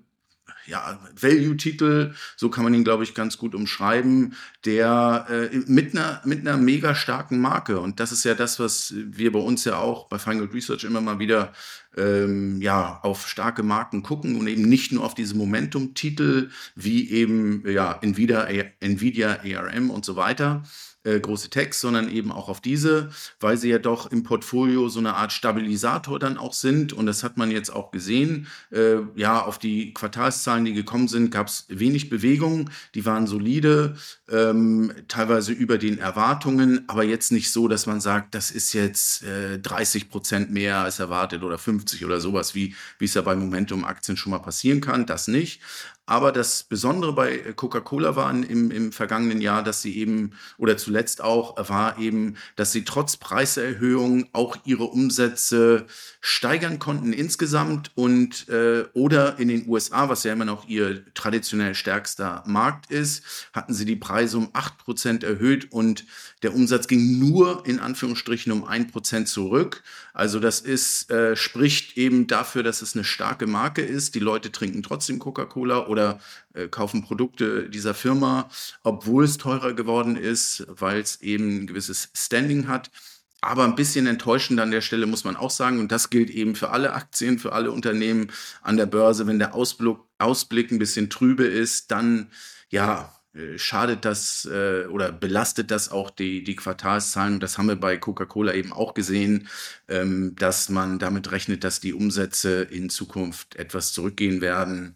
ja, 0.67 0.99
Value-Titel, 1.19 2.13
so 2.35 2.49
kann 2.49 2.63
man 2.63 2.73
ihn, 2.73 2.83
glaube 2.83 3.03
ich, 3.03 3.13
ganz 3.13 3.37
gut 3.37 3.55
umschreiben, 3.55 4.35
der 4.65 5.27
äh, 5.29 5.57
mit 5.67 5.95
einer 5.95 6.21
mit 6.25 6.41
einer 6.41 6.57
mega 6.57 6.95
starken 6.95 7.39
Marke. 7.39 7.79
Und 7.79 7.99
das 7.99 8.11
ist 8.11 8.23
ja 8.25 8.35
das, 8.35 8.59
was 8.59 8.93
wir 8.95 9.31
bei 9.31 9.39
uns 9.39 9.65
ja 9.65 9.77
auch 9.77 10.07
bei 10.07 10.19
Feingold 10.19 10.53
Research 10.53 10.83
immer 10.83 11.01
mal 11.01 11.19
wieder 11.19 11.53
ähm, 11.97 12.61
ja, 12.61 12.99
auf 13.01 13.27
starke 13.27 13.63
Marken 13.63 14.03
gucken 14.03 14.35
und 14.35 14.47
eben 14.47 14.63
nicht 14.63 14.91
nur 14.91 15.03
auf 15.03 15.15
diese 15.15 15.35
Momentum-Titel 15.35 16.49
wie 16.75 17.09
eben 17.11 17.63
ja, 17.67 17.97
Nvidia, 18.01 18.47
Nvidia, 18.79 19.39
ARM 19.43 19.89
und 19.89 20.05
so 20.05 20.15
weiter, 20.15 20.63
äh, 21.05 21.19
große 21.19 21.49
Techs, 21.49 21.79
sondern 21.79 22.09
eben 22.09 22.31
auch 22.31 22.49
auf 22.49 22.59
diese, 22.59 23.09
weil 23.39 23.57
sie 23.57 23.69
ja 23.69 23.79
doch 23.79 24.11
im 24.11 24.23
Portfolio 24.23 24.89
so 24.89 24.99
eine 24.99 25.15
Art 25.15 25.31
Stabilisator 25.31 26.19
dann 26.19 26.37
auch 26.37 26.53
sind. 26.53 26.91
Und 26.91 27.05
das 27.05 27.23
hat 27.23 27.37
man 27.37 27.51
jetzt 27.51 27.69
auch 27.69 27.91
gesehen. 27.91 28.47
Äh, 28.71 28.97
ja, 29.15 29.41
auf 29.41 29.59
die 29.59 29.93
Quartalszahlen, 29.93 30.65
die 30.65 30.73
gekommen 30.73 31.07
sind, 31.07 31.31
gab 31.31 31.47
es 31.47 31.65
wenig 31.69 32.09
Bewegung. 32.09 32.69
Die 32.93 33.05
waren 33.05 33.27
solide, 33.27 33.95
ähm, 34.29 34.91
teilweise 35.07 35.53
über 35.53 35.77
den 35.77 35.99
Erwartungen, 35.99 36.83
aber 36.87 37.03
jetzt 37.03 37.31
nicht 37.31 37.51
so, 37.51 37.67
dass 37.67 37.85
man 37.85 38.01
sagt, 38.01 38.35
das 38.35 38.51
ist 38.51 38.73
jetzt 38.73 39.23
äh, 39.23 39.59
30 39.59 40.09
Prozent 40.09 40.51
mehr 40.51 40.79
als 40.79 40.99
erwartet 40.99 41.43
oder 41.43 41.57
50 41.57 42.03
oder 42.03 42.19
sowas, 42.19 42.55
wie 42.55 42.75
wie 42.97 43.05
es 43.05 43.13
ja 43.13 43.21
bei 43.21 43.35
Momentum-Aktien 43.35 44.17
schon 44.17 44.31
mal 44.31 44.39
passieren 44.39 44.81
kann. 44.81 45.05
Das 45.05 45.27
nicht. 45.27 45.61
Aber 46.05 46.31
das 46.31 46.63
Besondere 46.63 47.13
bei 47.13 47.37
Coca-Cola 47.55 48.15
war 48.15 48.29
im, 48.29 48.69
im 48.69 48.91
vergangenen 48.91 49.41
Jahr, 49.41 49.63
dass 49.63 49.81
sie 49.81 49.97
eben, 49.97 50.33
oder 50.57 50.77
zuletzt 50.77 51.23
auch, 51.23 51.55
war 51.69 51.97
eben, 51.97 52.37
dass 52.55 52.71
sie 52.71 52.83
trotz 52.83 53.17
Preiserhöhungen 53.17 54.27
auch 54.31 54.57
ihre 54.65 54.85
Umsätze 54.85 55.87
steigern 56.21 56.77
konnten 56.77 57.11
insgesamt 57.11 57.91
und 57.95 58.47
äh, 58.49 58.85
oder 58.93 59.39
in 59.39 59.47
den 59.47 59.67
USA, 59.67 60.09
was 60.09 60.23
ja 60.23 60.33
immer 60.33 60.45
noch 60.45 60.67
ihr 60.67 61.03
traditionell 61.13 61.73
stärkster 61.73 62.43
Markt 62.45 62.91
ist, 62.91 63.23
hatten 63.53 63.73
sie 63.73 63.85
die 63.85 63.95
Preise 63.95 64.37
um 64.37 64.49
8% 64.49 65.25
erhöht 65.25 65.71
und 65.71 66.05
der 66.43 66.53
Umsatz 66.53 66.87
ging 66.87 67.17
nur 67.17 67.65
in 67.65 67.79
Anführungsstrichen 67.79 68.51
um 68.51 68.67
1% 68.67 69.25
zurück. 69.25 69.81
Also 70.13 70.39
das 70.39 70.61
ist, 70.61 71.09
äh, 71.09 71.35
spricht 71.35 71.97
eben 71.97 72.27
dafür, 72.27 72.63
dass 72.63 72.81
es 72.81 72.95
eine 72.95 73.03
starke 73.03 73.47
Marke 73.47 73.81
ist. 73.81 74.15
Die 74.15 74.19
Leute 74.19 74.51
trinken 74.51 74.83
trotzdem 74.83 75.19
Coca-Cola 75.19 75.87
oder 75.95 76.19
äh, 76.53 76.67
kaufen 76.67 77.03
Produkte 77.03 77.69
dieser 77.69 77.93
Firma, 77.93 78.49
obwohl 78.83 79.23
es 79.23 79.37
teurer 79.37 79.73
geworden 79.73 80.17
ist, 80.17 80.65
weil 80.67 80.99
es 80.99 81.21
eben 81.21 81.63
ein 81.63 81.67
gewisses 81.67 82.09
Standing 82.13 82.67
hat. 82.67 82.91
Aber 83.39 83.63
ein 83.63 83.75
bisschen 83.75 84.07
enttäuschend 84.07 84.59
an 84.59 84.71
der 84.71 84.81
Stelle 84.81 85.05
muss 85.05 85.23
man 85.23 85.35
auch 85.37 85.51
sagen, 85.51 85.79
und 85.79 85.91
das 85.91 86.09
gilt 86.09 86.29
eben 86.29 86.55
für 86.55 86.71
alle 86.71 86.93
Aktien, 86.93 87.39
für 87.39 87.53
alle 87.53 87.71
Unternehmen 87.71 88.31
an 88.61 88.75
der 88.75 88.87
Börse, 88.87 89.27
wenn 89.27 89.39
der 89.39 89.55
Ausblick, 89.55 89.97
Ausblick 90.17 90.71
ein 90.71 90.79
bisschen 90.79 91.09
trübe 91.09 91.45
ist, 91.45 91.91
dann 91.91 92.31
ja, 92.69 93.15
äh, 93.35 93.57
schadet 93.57 94.05
das 94.05 94.45
äh, 94.45 94.85
oder 94.85 95.11
belastet 95.11 95.69
das 95.69 95.91
auch 95.91 96.09
die, 96.09 96.43
die 96.43 96.55
Quartalszahlen. 96.55 97.39
Das 97.39 97.57
haben 97.57 97.67
wir 97.67 97.75
bei 97.75 97.97
Coca-Cola 97.97 98.53
eben 98.53 98.71
auch 98.71 98.93
gesehen, 98.93 99.47
ähm, 99.89 100.35
dass 100.37 100.69
man 100.69 100.99
damit 100.99 101.31
rechnet, 101.31 101.63
dass 101.63 101.79
die 101.81 101.93
Umsätze 101.93 102.63
in 102.63 102.89
Zukunft 102.89 103.55
etwas 103.57 103.93
zurückgehen 103.93 104.41
werden. 104.41 104.95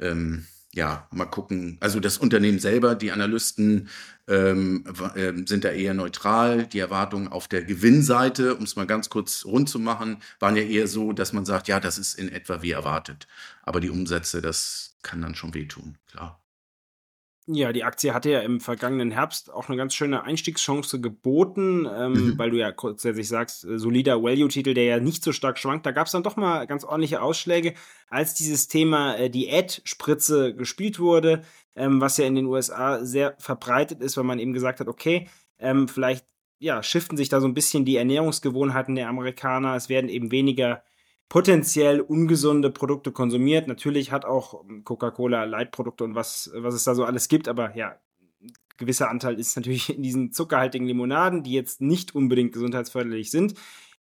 Ähm, 0.00 0.46
ja, 0.76 1.08
mal 1.10 1.24
gucken. 1.24 1.78
Also 1.80 2.00
das 2.00 2.18
Unternehmen 2.18 2.58
selber, 2.58 2.94
die 2.94 3.10
Analysten 3.10 3.88
ähm, 4.28 4.84
äh, 5.14 5.32
sind 5.46 5.64
da 5.64 5.70
eher 5.70 5.94
neutral. 5.94 6.66
Die 6.66 6.80
Erwartungen 6.80 7.28
auf 7.28 7.48
der 7.48 7.64
Gewinnseite, 7.64 8.54
um 8.54 8.64
es 8.64 8.76
mal 8.76 8.86
ganz 8.86 9.08
kurz 9.08 9.46
rund 9.46 9.70
zu 9.70 9.78
machen, 9.78 10.18
waren 10.38 10.54
ja 10.54 10.62
eher 10.62 10.86
so, 10.86 11.12
dass 11.12 11.32
man 11.32 11.46
sagt, 11.46 11.68
ja, 11.68 11.80
das 11.80 11.96
ist 11.96 12.18
in 12.18 12.28
etwa 12.30 12.60
wie 12.60 12.72
erwartet. 12.72 13.26
Aber 13.62 13.80
die 13.80 13.90
Umsätze, 13.90 14.42
das 14.42 14.96
kann 15.02 15.22
dann 15.22 15.34
schon 15.34 15.54
wehtun, 15.54 15.96
klar. 16.10 16.42
Ja, 17.48 17.72
die 17.72 17.84
Aktie 17.84 18.12
hatte 18.12 18.30
ja 18.30 18.40
im 18.40 18.60
vergangenen 18.60 19.12
Herbst 19.12 19.52
auch 19.52 19.68
eine 19.68 19.76
ganz 19.76 19.94
schöne 19.94 20.24
Einstiegschance 20.24 21.00
geboten, 21.00 21.86
ähm, 21.86 22.12
mhm. 22.12 22.38
weil 22.38 22.50
du 22.50 22.58
ja 22.58 22.72
grundsätzlich 22.72 23.28
sagst, 23.28 23.64
äh, 23.64 23.78
solider 23.78 24.20
Value-Titel, 24.20 24.74
der 24.74 24.84
ja 24.84 24.98
nicht 24.98 25.22
so 25.22 25.30
stark 25.30 25.56
schwankt. 25.56 25.86
Da 25.86 25.92
gab 25.92 26.06
es 26.06 26.12
dann 26.12 26.24
doch 26.24 26.34
mal 26.34 26.66
ganz 26.66 26.82
ordentliche 26.82 27.22
Ausschläge, 27.22 27.74
als 28.08 28.34
dieses 28.34 28.66
Thema 28.66 29.14
äh, 29.14 29.30
die 29.30 29.48
Ad-Spritze 29.48 30.56
gespielt 30.56 30.98
wurde, 30.98 31.42
ähm, 31.76 32.00
was 32.00 32.16
ja 32.16 32.26
in 32.26 32.34
den 32.34 32.46
USA 32.46 33.04
sehr 33.04 33.36
verbreitet 33.38 34.02
ist, 34.02 34.16
weil 34.16 34.24
man 34.24 34.40
eben 34.40 34.52
gesagt 34.52 34.80
hat, 34.80 34.88
okay, 34.88 35.28
ähm, 35.60 35.86
vielleicht 35.86 36.26
ja, 36.58 36.82
shiften 36.82 37.16
sich 37.16 37.28
da 37.28 37.40
so 37.40 37.46
ein 37.46 37.54
bisschen 37.54 37.84
die 37.84 37.96
Ernährungsgewohnheiten 37.96 38.96
der 38.96 39.08
Amerikaner. 39.08 39.76
Es 39.76 39.88
werden 39.88 40.10
eben 40.10 40.32
weniger 40.32 40.82
potenziell 41.28 42.00
ungesunde 42.00 42.70
Produkte 42.70 43.12
konsumiert. 43.12 43.68
Natürlich 43.68 44.12
hat 44.12 44.24
auch 44.24 44.64
Coca-Cola 44.84 45.44
Leitprodukte 45.44 46.04
und 46.04 46.14
was, 46.14 46.50
was 46.54 46.74
es 46.74 46.84
da 46.84 46.94
so 46.94 47.04
alles 47.04 47.28
gibt, 47.28 47.48
aber 47.48 47.76
ja, 47.76 47.96
gewisser 48.76 49.10
Anteil 49.10 49.38
ist 49.38 49.56
natürlich 49.56 49.94
in 49.94 50.02
diesen 50.02 50.32
zuckerhaltigen 50.32 50.86
Limonaden, 50.86 51.42
die 51.42 51.52
jetzt 51.52 51.80
nicht 51.80 52.14
unbedingt 52.14 52.52
gesundheitsförderlich 52.52 53.30
sind. 53.30 53.54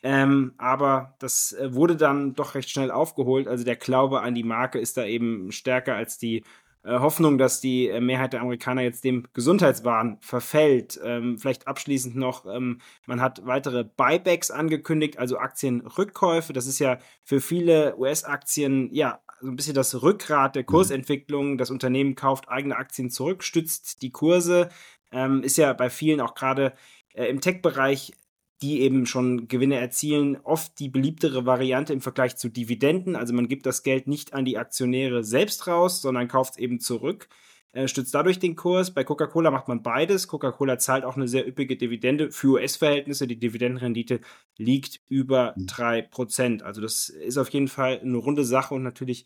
Ähm, 0.01 0.53
aber 0.57 1.15
das 1.19 1.51
äh, 1.53 1.73
wurde 1.73 1.97
dann 1.97 2.33
doch 2.33 2.55
recht 2.55 2.69
schnell 2.69 2.89
aufgeholt. 2.89 3.47
Also 3.47 3.65
der 3.65 3.75
Glaube 3.75 4.21
an 4.21 4.33
die 4.33 4.43
Marke 4.43 4.79
ist 4.79 4.95
da 4.95 5.03
eben 5.03 5.51
stärker 5.51 5.95
als 5.95 6.17
die 6.17 6.43
Hoffnung, 6.83 7.37
dass 7.37 7.59
die 7.59 7.89
äh, 7.89 7.99
Mehrheit 7.99 8.33
der 8.33 8.41
Amerikaner 8.41 8.81
jetzt 8.81 9.03
dem 9.03 9.27
Gesundheitswahn 9.33 10.17
verfällt. 10.21 10.99
Ähm, 11.03 11.37
vielleicht 11.37 11.67
abschließend 11.67 12.15
noch, 12.15 12.45
ähm, 12.45 12.79
man 13.05 13.21
hat 13.21 13.45
weitere 13.45 13.83
Buybacks 13.83 14.49
angekündigt, 14.49 15.17
also 15.19 15.37
Aktienrückkäufe. 15.37 16.53
Das 16.53 16.67
ist 16.67 16.79
ja 16.79 16.99
für 17.23 17.41
viele 17.41 17.97
US-Aktien 17.97 18.93
ja 18.93 19.19
so 19.41 19.47
ein 19.47 19.55
bisschen 19.55 19.73
das 19.73 20.01
Rückgrat 20.01 20.55
der 20.55 20.63
mhm. 20.63 20.67
Kursentwicklung. 20.67 21.57
Das 21.57 21.69
Unternehmen 21.69 22.15
kauft 22.15 22.49
eigene 22.49 22.77
Aktien 22.77 23.09
zurück, 23.09 23.43
stützt 23.43 24.01
die 24.01 24.11
Kurse. 24.11 24.69
Ähm, 25.11 25.43
ist 25.43 25.57
ja 25.57 25.73
bei 25.73 25.89
vielen 25.89 26.21
auch 26.21 26.33
gerade 26.33 26.73
äh, 27.13 27.25
im 27.25 27.41
Tech-Bereich 27.41 28.13
die 28.61 28.81
eben 28.81 29.05
schon 29.05 29.47
Gewinne 29.47 29.79
erzielen, 29.79 30.37
oft 30.43 30.79
die 30.79 30.89
beliebtere 30.89 31.45
Variante 31.45 31.93
im 31.93 32.01
Vergleich 32.01 32.35
zu 32.35 32.49
Dividenden. 32.49 33.15
Also 33.15 33.33
man 33.33 33.47
gibt 33.47 33.65
das 33.65 33.83
Geld 33.83 34.07
nicht 34.07 34.33
an 34.33 34.45
die 34.45 34.57
Aktionäre 34.57 35.23
selbst 35.23 35.67
raus, 35.67 36.01
sondern 36.01 36.27
kauft 36.27 36.53
es 36.53 36.59
eben 36.59 36.79
zurück, 36.79 37.29
äh, 37.71 37.87
stützt 37.87 38.13
dadurch 38.13 38.39
den 38.39 38.55
Kurs. 38.55 38.93
Bei 38.93 39.03
Coca-Cola 39.03 39.51
macht 39.51 39.67
man 39.67 39.81
beides. 39.81 40.27
Coca-Cola 40.27 40.77
zahlt 40.77 41.05
auch 41.05 41.15
eine 41.15 41.27
sehr 41.27 41.47
üppige 41.47 41.77
Dividende 41.77 42.31
für 42.31 42.53
US-Verhältnisse. 42.53 43.27
Die 43.27 43.39
Dividendenrendite 43.39 44.19
liegt 44.57 44.99
über 45.07 45.53
mhm. 45.55 45.65
3%. 45.65 46.63
Also 46.63 46.81
das 46.81 47.09
ist 47.09 47.37
auf 47.37 47.49
jeden 47.49 47.69
Fall 47.69 47.99
eine 47.99 48.17
runde 48.17 48.43
Sache 48.43 48.73
und 48.73 48.83
natürlich 48.83 49.25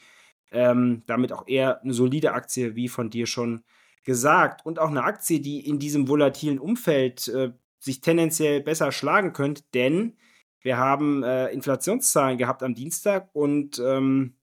ähm, 0.52 1.02
damit 1.08 1.32
auch 1.32 1.48
eher 1.48 1.82
eine 1.82 1.94
solide 1.94 2.34
Aktie, 2.34 2.76
wie 2.76 2.88
von 2.88 3.10
dir 3.10 3.26
schon 3.26 3.64
gesagt. 4.04 4.66
Und 4.66 4.78
auch 4.78 4.90
eine 4.90 5.04
Aktie, 5.04 5.40
die 5.40 5.66
in 5.66 5.80
diesem 5.80 6.08
volatilen 6.08 6.60
Umfeld 6.60 7.28
äh, 7.30 7.54
sich 7.84 8.02
tendenziell 8.02 8.62
besser 8.62 8.92
schlagen 8.92 9.34
könnt, 9.34 9.74
denn 9.74 10.16
wir 10.62 10.78
haben 10.78 11.24
äh, 11.24 11.50
Inflationszahlen 11.50 12.38
gehabt 12.38 12.64
am 12.64 12.74
Dienstag 12.74 13.30
und 13.34 13.80
ähm, 13.80 14.36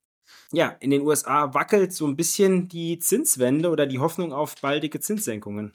ja, 0.53 0.77
in 0.81 0.91
den 0.91 1.03
USA 1.03 1.55
wackelt 1.55 1.93
so 1.93 2.07
ein 2.07 2.17
bisschen 2.17 2.69
die 2.69 2.99
Zinswende 2.99 3.71
oder 3.71 3.87
die 3.87 3.99
Hoffnung 3.99 4.33
auf 4.33 4.55
baldige 4.61 5.01
Zinssenkungen. 5.01 5.73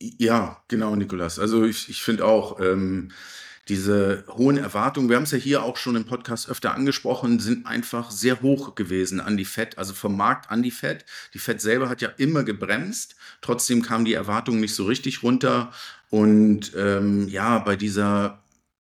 Ja, 0.00 0.62
genau, 0.68 0.96
Nikolas. 0.96 1.38
Also 1.38 1.64
ich, 1.64 1.88
ich 1.88 2.02
finde 2.02 2.24
auch, 2.24 2.58
ähm, 2.60 3.10
diese 3.68 4.24
hohen 4.28 4.58
Erwartungen, 4.58 5.08
wir 5.08 5.16
haben 5.16 5.22
es 5.22 5.30
ja 5.30 5.38
hier 5.38 5.62
auch 5.62 5.78
schon 5.78 5.96
im 5.96 6.04
Podcast 6.04 6.50
öfter 6.50 6.74
angesprochen, 6.74 7.40
sind 7.40 7.66
einfach 7.66 8.10
sehr 8.10 8.42
hoch 8.42 8.74
gewesen 8.74 9.20
an 9.20 9.38
die 9.38 9.46
Fed, 9.46 9.78
also 9.78 9.94
vom 9.94 10.16
Markt 10.16 10.50
an 10.50 10.62
die 10.62 10.70
Fed. 10.70 11.06
Die 11.32 11.38
Fed 11.38 11.62
selber 11.62 11.88
hat 11.88 12.02
ja 12.02 12.10
immer 12.18 12.44
gebremst, 12.44 13.16
trotzdem 13.40 13.80
kamen 13.80 14.04
die 14.04 14.12
Erwartungen 14.12 14.60
nicht 14.60 14.74
so 14.74 14.84
richtig 14.84 15.22
runter. 15.22 15.72
Und 16.14 16.70
ähm, 16.76 17.26
ja, 17.26 17.58
bei 17.58 17.74
dieser 17.74 18.40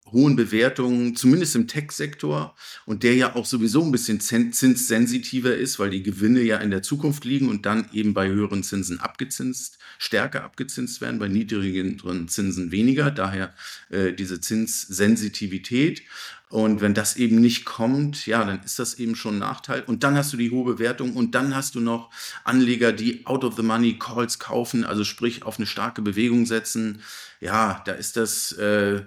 hohen 0.07 0.35
Bewertungen, 0.35 1.15
zumindest 1.15 1.57
im 1.57 1.69
Tech-Sektor 1.69 2.57
und 2.87 3.03
der 3.03 3.17
ja 3.17 3.37
auch 3.37 3.45
sowieso 3.45 3.85
ein 3.85 3.93
bisschen 3.93 4.19
zinssensitiver 4.19 5.55
ist, 5.55 5.79
weil 5.79 5.91
die 5.91 6.03
Gewinne 6.03 6.41
ja 6.41 6.57
in 6.57 6.71
der 6.71 6.83
Zukunft 6.83 7.27
liegen 7.27 7.51
und 7.51 7.67
dann 7.67 7.91
eben 7.93 8.15
bei 8.15 8.29
höheren 8.29 8.63
Zinsen 8.63 8.99
abgezinst, 8.99 9.79
stärker 9.99 10.43
abgezinst 10.43 11.03
werden, 11.03 11.19
bei 11.19 11.29
niedrigeren 11.29 12.29
Zinsen 12.29 12.73
weniger, 12.73 13.11
daher 13.11 13.53
äh, 13.91 14.15
diese 14.15 14.41
Zinssensitivität. 14.41 16.01
Und 16.51 16.81
wenn 16.81 16.95
das 16.95 17.17
eben 17.17 17.41
nicht 17.41 17.67
kommt, 17.67 18.27
ja, 18.27 18.43
dann 18.45 18.63
ist 18.63 18.79
das 18.79 18.95
eben 18.95 19.17
schon 19.17 19.37
ein 19.37 19.41
Nachteil. 19.41 19.83
Und 19.83 20.03
dann 20.03 20.17
hast 20.17 20.33
du 20.33 20.39
die 20.39 20.51
hohe 20.51 20.65
Bewertung 20.65 21.15
und 21.15 21.35
dann 21.35 21.55
hast 21.55 21.75
du 21.75 21.81
noch 21.81 22.11
Anleger, 22.45 22.93
die 22.93 23.27
out 23.27 23.45
of 23.45 23.57
the 23.57 23.63
money 23.63 23.99
Calls 23.99 24.39
kaufen, 24.39 24.85
also 24.85 25.05
sprich 25.05 25.43
auf 25.43 25.59
eine 25.59 25.67
starke 25.67 26.01
Bewegung 26.01 26.47
setzen. 26.47 27.03
Ja, 27.41 27.83
da 27.85 27.93
ist 27.93 28.17
das, 28.17 28.53
äh, 28.53 29.03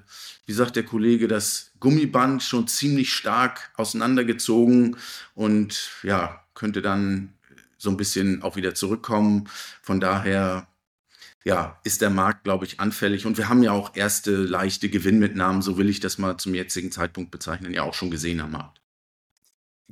wie 0.45 0.53
sagt 0.53 0.75
der 0.75 0.83
Kollege, 0.83 1.27
das 1.27 1.71
Gummiband 1.79 2.43
schon 2.43 2.67
ziemlich 2.67 3.11
stark 3.13 3.71
auseinandergezogen 3.75 4.97
und 5.33 5.89
ja, 6.03 6.43
könnte 6.53 6.83
dann 6.83 7.33
so 7.77 7.89
ein 7.89 7.97
bisschen 7.97 8.43
auch 8.43 8.55
wieder 8.55 8.75
zurückkommen. 8.75 9.49
Von 9.81 9.99
daher 9.99 10.67
ja, 11.43 11.79
ist 11.83 12.01
der 12.01 12.09
Markt, 12.09 12.43
glaube 12.43 12.65
ich, 12.65 12.79
anfällig. 12.79 13.25
Und 13.25 13.37
wir 13.37 13.49
haben 13.49 13.63
ja 13.63 13.71
auch 13.71 13.95
erste 13.95 14.35
leichte 14.35 14.89
Gewinnmitnahmen, 14.89 15.61
so 15.61 15.77
will 15.77 15.89
ich 15.89 15.99
das 15.99 16.17
mal 16.17 16.37
zum 16.37 16.53
jetzigen 16.53 16.91
Zeitpunkt 16.91 17.31
bezeichnen, 17.31 17.73
ja 17.73 17.83
auch 17.83 17.93
schon 17.93 18.11
gesehen 18.11 18.41
am 18.41 18.51
Markt. 18.51 18.81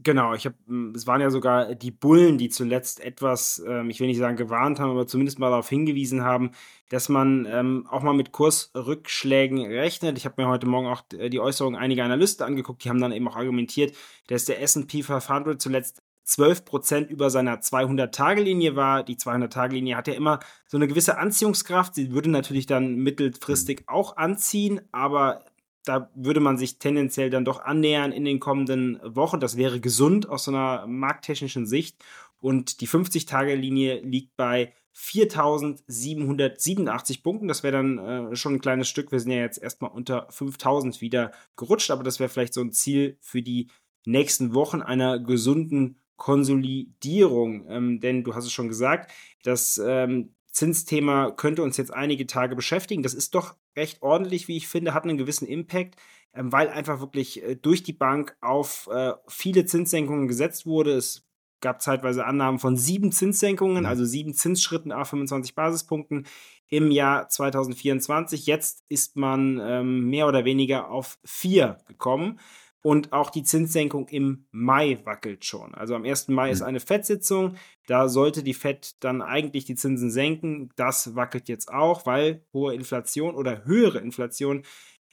Genau, 0.03 0.33
ich 0.33 0.45
habe, 0.45 0.55
hm, 0.67 0.93
es 0.95 1.07
waren 1.07 1.19
ja 1.19 1.29
sogar 1.29 1.75
die 1.75 1.91
Bullen, 1.91 2.37
die 2.37 2.49
zuletzt 2.49 3.01
etwas, 3.01 3.61
ähm, 3.67 3.89
ich 3.89 3.99
will 3.99 4.07
nicht 4.07 4.19
sagen 4.19 4.37
gewarnt 4.37 4.79
haben, 4.79 4.91
aber 4.91 5.07
zumindest 5.07 5.39
mal 5.39 5.49
darauf 5.49 5.67
hingewiesen 5.67 6.23
haben, 6.23 6.51
dass 6.89 7.09
man 7.09 7.45
ähm, 7.49 7.85
auch 7.89 8.01
mal 8.01 8.13
mit 8.13 8.31
Kursrückschlägen 8.31 9.59
rechnet. 9.65 10.17
Ich 10.17 10.25
habe 10.25 10.41
mir 10.41 10.47
heute 10.47 10.67
Morgen 10.67 10.87
auch 10.87 11.03
äh, 11.17 11.29
die 11.29 11.39
Äußerungen 11.39 11.79
einiger 11.79 12.05
Analysten 12.05 12.45
angeguckt, 12.45 12.83
die 12.83 12.89
haben 12.89 13.01
dann 13.01 13.11
eben 13.11 13.27
auch 13.27 13.35
argumentiert, 13.35 13.95
dass 14.27 14.45
der 14.45 14.61
S&P 14.61 15.03
500 15.03 15.61
zuletzt 15.61 16.01
12 16.29 16.63
Prozent 16.63 17.09
über 17.09 17.31
seiner 17.31 17.59
200-Tage-Linie 17.59 18.75
war. 18.75 19.03
Die 19.03 19.15
200-Tage-Linie 19.15 19.97
hat 19.97 20.07
ja 20.07 20.13
immer 20.13 20.39
so 20.67 20.77
eine 20.77 20.87
gewisse 20.87 21.17
Anziehungskraft. 21.17 21.95
Sie 21.95 22.11
würde 22.11 22.29
natürlich 22.29 22.67
dann 22.67 22.97
mittelfristig 22.97 23.85
auch 23.87 24.15
anziehen, 24.15 24.79
aber 24.91 25.43
da 25.85 26.11
würde 26.13 26.39
man 26.39 26.57
sich 26.57 26.77
tendenziell 26.77 27.31
dann 27.31 27.45
doch 27.45 27.61
annähern 27.61 28.11
in 28.11 28.25
den 28.25 28.39
kommenden 28.39 28.99
Wochen. 29.03 29.39
Das 29.39 29.57
wäre 29.57 29.79
gesund 29.79 30.29
aus 30.29 30.43
so 30.43 30.51
einer 30.51 30.85
markttechnischen 30.85 31.65
Sicht. 31.65 31.97
Und 32.39 32.81
die 32.81 32.87
50-Tage-Linie 32.87 34.01
liegt 34.01 34.37
bei 34.37 34.73
4.787 34.95 37.23
Punkten. 37.23 37.47
Das 37.47 37.63
wäre 37.63 37.77
dann 37.77 37.97
äh, 37.97 38.35
schon 38.35 38.53
ein 38.55 38.61
kleines 38.61 38.87
Stück. 38.87 39.11
Wir 39.11 39.19
sind 39.19 39.31
ja 39.31 39.39
jetzt 39.39 39.57
erstmal 39.57 39.89
unter 39.89 40.29
5.000 40.29 41.01
wieder 41.01 41.31
gerutscht, 41.55 41.89
aber 41.89 42.03
das 42.03 42.19
wäre 42.19 42.29
vielleicht 42.29 42.53
so 42.53 42.61
ein 42.61 42.71
Ziel 42.71 43.17
für 43.19 43.41
die 43.41 43.71
nächsten 44.05 44.53
Wochen 44.53 44.83
einer 44.83 45.17
gesunden 45.19 45.98
Konsolidierung. 46.19 47.65
Ähm, 47.67 47.99
denn 47.99 48.23
du 48.23 48.35
hast 48.35 48.45
es 48.45 48.51
schon 48.51 48.67
gesagt, 48.67 49.11
das 49.41 49.81
ähm, 49.83 50.35
Zinsthema 50.51 51.31
könnte 51.31 51.63
uns 51.63 51.77
jetzt 51.77 51.93
einige 51.93 52.27
Tage 52.27 52.55
beschäftigen. 52.55 53.01
Das 53.01 53.15
ist 53.15 53.33
doch 53.33 53.55
recht 53.75 54.03
ordentlich, 54.03 54.47
wie 54.47 54.57
ich 54.57 54.67
finde, 54.67 54.93
hat 54.93 55.05
einen 55.05 55.17
gewissen 55.17 55.47
Impact, 55.47 55.95
ähm, 56.33 56.51
weil 56.51 56.69
einfach 56.69 56.99
wirklich 56.99 57.41
äh, 57.41 57.55
durch 57.55 57.81
die 57.81 57.93
Bank 57.93 58.37
auf 58.41 58.87
äh, 58.91 59.13
viele 59.27 59.65
Zinssenkungen 59.65 60.27
gesetzt 60.27 60.67
wurde. 60.67 60.91
Es 60.91 61.25
gab 61.61 61.81
zeitweise 61.81 62.25
Annahmen 62.25 62.59
von 62.59 62.77
sieben 62.77 63.11
Zinssenkungen, 63.11 63.85
also 63.85 64.05
sieben 64.05 64.33
Zinsschritten 64.33 64.91
auf 64.91 65.09
25 65.09 65.55
Basispunkten 65.55 66.25
im 66.69 66.91
Jahr 66.91 67.27
2024. 67.27 68.45
Jetzt 68.45 68.83
ist 68.89 69.15
man 69.15 69.59
ähm, 69.61 70.09
mehr 70.09 70.27
oder 70.27 70.45
weniger 70.45 70.89
auf 70.89 71.19
vier 71.23 71.79
gekommen. 71.87 72.39
Und 72.81 73.11
auch 73.11 73.29
die 73.29 73.43
Zinssenkung 73.43 74.07
im 74.07 74.45
Mai 74.51 74.99
wackelt 75.03 75.43
schon. 75.43 75.75
Also 75.75 75.95
am 75.95 76.05
1. 76.05 76.29
Mai 76.29 76.51
ist 76.51 76.61
hm. 76.61 76.67
eine 76.67 76.79
FED-Sitzung. 76.79 77.55
Da 77.87 78.07
sollte 78.07 78.41
die 78.41 78.53
FED 78.53 79.03
dann 79.03 79.21
eigentlich 79.21 79.65
die 79.65 79.75
Zinsen 79.75 80.11
senken. 80.11 80.69
Das 80.77 81.15
wackelt 81.15 81.49
jetzt 81.49 81.69
auch, 81.73 82.05
weil 82.05 82.45
hohe 82.53 82.73
Inflation 82.73 83.35
oder 83.35 83.65
höhere 83.65 83.99
Inflation 83.99 84.63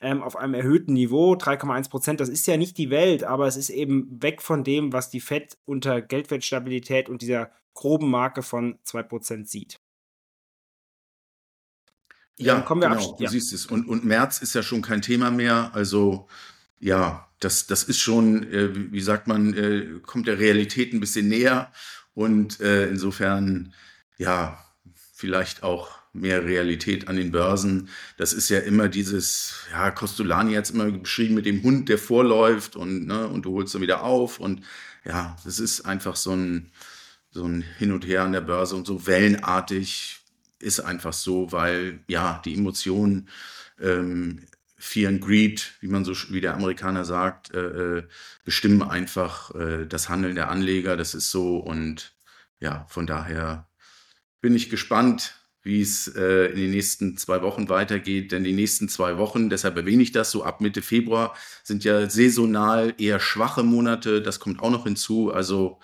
ähm, 0.01 0.23
auf 0.23 0.37
einem 0.37 0.55
erhöhten 0.55 0.93
Niveau, 0.93 1.35
3,1 1.35 1.89
Prozent, 1.89 2.21
das 2.21 2.29
ist 2.29 2.47
ja 2.47 2.57
nicht 2.57 2.77
die 2.79 2.91
Welt, 2.91 3.25
aber 3.25 3.47
es 3.47 3.57
ist 3.57 3.71
eben 3.71 4.23
weg 4.23 4.43
von 4.43 4.63
dem, 4.63 4.93
was 4.93 5.09
die 5.09 5.21
FED 5.21 5.57
unter 5.65 6.03
Geldwertstabilität 6.03 7.09
und 7.09 7.23
dieser 7.23 7.51
groben 7.75 8.11
Marke 8.11 8.43
von 8.43 8.79
2 8.85 9.03
Prozent 9.05 9.49
sieht. 9.49 9.81
Ja, 12.39 12.61
kommen 12.61 12.83
wir 12.83 12.91
genau, 12.91 13.17
du 13.17 13.25
ja. 13.25 13.31
siehst 13.31 13.53
es. 13.55 13.65
Und, 13.67 13.89
und 13.89 14.05
März 14.05 14.43
ist 14.43 14.55
ja 14.55 14.63
schon 14.63 14.83
kein 14.83 15.01
Thema 15.01 15.31
mehr. 15.31 15.71
Also 15.73 16.29
ja, 16.81 17.29
das, 17.41 17.67
das 17.67 17.85
ist 17.85 18.01
schon, 18.01 18.51
äh, 18.53 18.93
wie 18.93 19.01
sagt 19.01 19.27
man, 19.27 19.55
äh, 19.55 20.01
kommt 20.03 20.27
der 20.27 20.39
Realität 20.39 20.93
ein 20.93 21.01
bisschen 21.01 21.29
näher 21.29 21.73
und 22.15 22.61
äh, 22.61 22.89
insofern, 22.89 23.75
ja, 24.19 24.59
vielleicht 25.15 25.63
auch 25.63 25.91
mehr 26.13 26.45
Realität 26.45 27.09
an 27.09 27.17
den 27.17 27.31
Börsen. 27.31 27.89
Das 28.17 28.33
ist 28.33 28.49
ja 28.49 28.59
immer 28.59 28.89
dieses, 28.89 29.67
ja, 29.71 29.91
Costolani 29.91 30.55
hat 30.55 30.65
es 30.65 30.71
immer 30.71 30.91
beschrieben 30.91 31.35
mit 31.35 31.47
dem 31.47 31.63
Hund, 31.63 31.89
der 31.89 31.99
vorläuft 31.99 32.77
und, 32.77 33.07
ne, 33.07 33.29
und 33.29 33.45
du 33.45 33.53
holst 33.53 33.75
dann 33.75 33.83
wieder 33.83 34.03
auf 34.03 34.41
und 34.41 34.63
ja, 35.05 35.37
das 35.45 35.61
ist 35.61 35.83
einfach 35.83 36.17
so 36.17 36.33
ein, 36.33 36.71
so 37.31 37.45
ein 37.45 37.63
Hin 37.79 37.93
und 37.93 38.07
Her 38.07 38.23
an 38.23 38.33
der 38.33 38.41
Börse 38.41 38.77
und 38.77 38.87
so 38.87 39.07
wellenartig 39.07 40.21
ist 40.59 40.81
einfach 40.81 41.13
so, 41.13 41.53
weil 41.53 42.01
ja, 42.09 42.41
die 42.45 42.55
Emotionen 42.55 43.29
ähm, 43.81 44.47
Fear 44.87 45.09
and 45.09 45.21
Greed, 45.21 45.73
wie 45.81 45.89
man 45.89 46.05
so, 46.05 46.15
wie 46.31 46.41
der 46.41 46.55
Amerikaner 46.55 47.05
sagt, 47.05 47.53
äh, 47.53 47.99
äh, 47.99 48.03
bestimmen 48.45 48.83
einfach 48.83 49.55
äh, 49.55 49.87
das 49.87 50.09
Handeln 50.09 50.37
der 50.37 50.51
Anleger. 50.51 50.97
Das 50.97 51.15
ist 51.15 51.31
so 51.31 51.59
und 51.59 52.15
ja, 52.61 52.87
von 52.89 53.07
daher 53.07 53.69
bin 54.41 54.55
ich 54.55 54.71
gespannt, 54.71 55.35
wie 55.63 55.81
es 55.81 56.07
äh, 56.15 56.47
in 56.47 56.57
den 56.57 56.71
nächsten 56.71 57.17
zwei 57.17 57.43
Wochen 57.43 57.69
weitergeht. 57.69 58.31
Denn 58.33 58.45
die 58.45 58.53
nächsten 58.53 58.89
zwei 58.89 59.19
Wochen, 59.19 59.51
deshalb 59.51 59.77
erwähne 59.77 60.03
ich 60.05 60.13
das, 60.13 60.31
so 60.31 60.45
ab 60.45 60.61
Mitte 60.61 60.83
Februar, 60.83 61.35
sind 61.65 61.83
ja 61.85 62.09
saisonal 62.09 62.95
eher 62.99 63.19
schwache 63.19 63.65
Monate. 63.65 64.23
Das 64.23 64.39
kommt 64.39 64.63
auch 64.63 64.71
noch 64.71 64.85
hinzu. 64.85 65.33
Also 65.33 65.81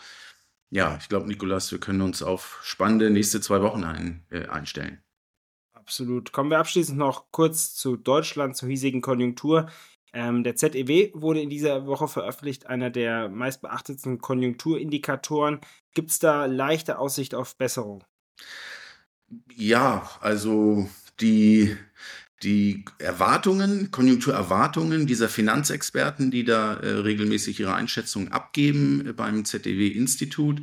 ja, 0.71 0.97
ich 1.01 1.09
glaube, 1.09 1.27
Nikolas, 1.27 1.73
wir 1.73 1.81
können 1.81 2.03
uns 2.03 2.23
auf 2.23 2.61
spannende 2.63 3.11
nächste 3.11 3.41
zwei 3.41 3.61
Wochen 3.63 3.85
ein, 3.85 4.25
äh, 4.31 4.47
einstellen. 4.47 5.03
Absolut. 5.83 6.33
Kommen 6.33 6.51
wir 6.51 6.59
abschließend 6.59 6.97
noch 6.97 7.31
kurz 7.33 7.75
zu 7.75 7.97
Deutschland, 7.97 8.57
zur 8.57 8.69
hiesigen 8.69 9.01
Konjunktur. 9.01 9.69
Ähm, 10.13 10.45
der 10.45 10.57
ZEW 10.57 11.11
wurde 11.15 11.41
in 11.41 11.51
dieser 11.51 11.87
Woche 11.87 12.07
veröffentlicht, 12.07 12.67
einer 12.67 12.91
der 12.91 13.29
meistbeachteten 13.29 14.19
Konjunkturindikatoren. 14.19 15.61
Gibt 15.95 16.11
es 16.11 16.19
da 16.19 16.47
leichte 16.47 16.99
Aussicht 16.99 17.35
auf 17.35 17.57
Besserung? 17.57 18.05
Ja, 19.55 20.09
also 20.21 20.89
die 21.21 21.77
die 22.43 22.85
Erwartungen, 22.99 23.93
Konjunkturerwartungen 23.93 25.07
dieser 25.07 25.29
Finanzexperten, 25.29 26.31
die 26.31 26.45
da 26.45 26.75
äh, 26.75 26.89
regelmäßig 26.89 27.61
ihre 27.61 27.75
Einschätzungen 27.75 28.33
abgeben 28.33 29.07
äh, 29.07 29.13
beim 29.13 29.45
ZDW-Institut, 29.45 30.63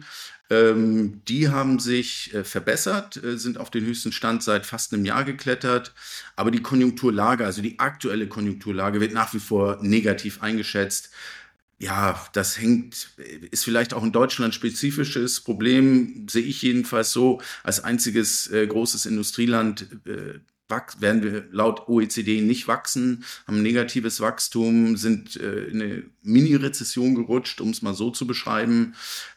ähm, 0.50 1.22
die 1.28 1.50
haben 1.50 1.80
sich 1.80 2.34
äh, 2.34 2.44
verbessert, 2.44 3.22
äh, 3.24 3.38
sind 3.38 3.58
auf 3.58 3.70
den 3.70 3.86
höchsten 3.86 4.12
Stand 4.12 4.42
seit 4.44 4.66
fast 4.66 4.94
einem 4.94 5.06
Jahr 5.06 5.24
geklettert. 5.24 5.94
Aber 6.36 6.52
die 6.52 6.62
Konjunkturlage, 6.62 7.46
also 7.46 7.62
die 7.62 7.80
aktuelle 7.80 8.28
Konjunkturlage, 8.28 9.00
wird 9.00 9.14
nach 9.14 9.34
wie 9.34 9.40
vor 9.40 9.78
negativ 9.82 10.42
eingeschätzt. 10.42 11.12
Ja, 11.78 12.28
das 12.34 12.60
hängt, 12.60 13.12
äh, 13.18 13.48
ist 13.52 13.64
vielleicht 13.64 13.94
auch 13.94 14.04
ein 14.04 14.12
Deutschland 14.12 14.56
spezifisches 14.56 15.42
Problem, 15.42 16.28
sehe 16.30 16.44
ich 16.44 16.62
jedenfalls 16.62 17.12
so, 17.12 17.42
als 17.64 17.84
einziges 17.84 18.48
äh, 18.52 18.66
großes 18.68 19.06
Industrieland 19.06 19.88
äh, 20.06 20.40
werden 21.00 21.24
wir 21.24 21.48
laut 21.52 21.88
OECD 21.88 22.42
nicht 22.42 22.68
wachsen, 22.68 23.26
haben 23.48 23.62
negatives 23.62 24.22
Wachstum, 24.22 24.98
sind 24.98 25.36
äh, 25.36 25.66
in 25.66 25.82
eine 25.82 26.04
Mini-Rezession 26.24 27.16
gerutscht, 27.16 27.60
um 27.62 27.70
es 27.70 27.82
mal 27.82 27.94
so 27.94 28.12
zu 28.12 28.28
beschreiben. 28.28 28.96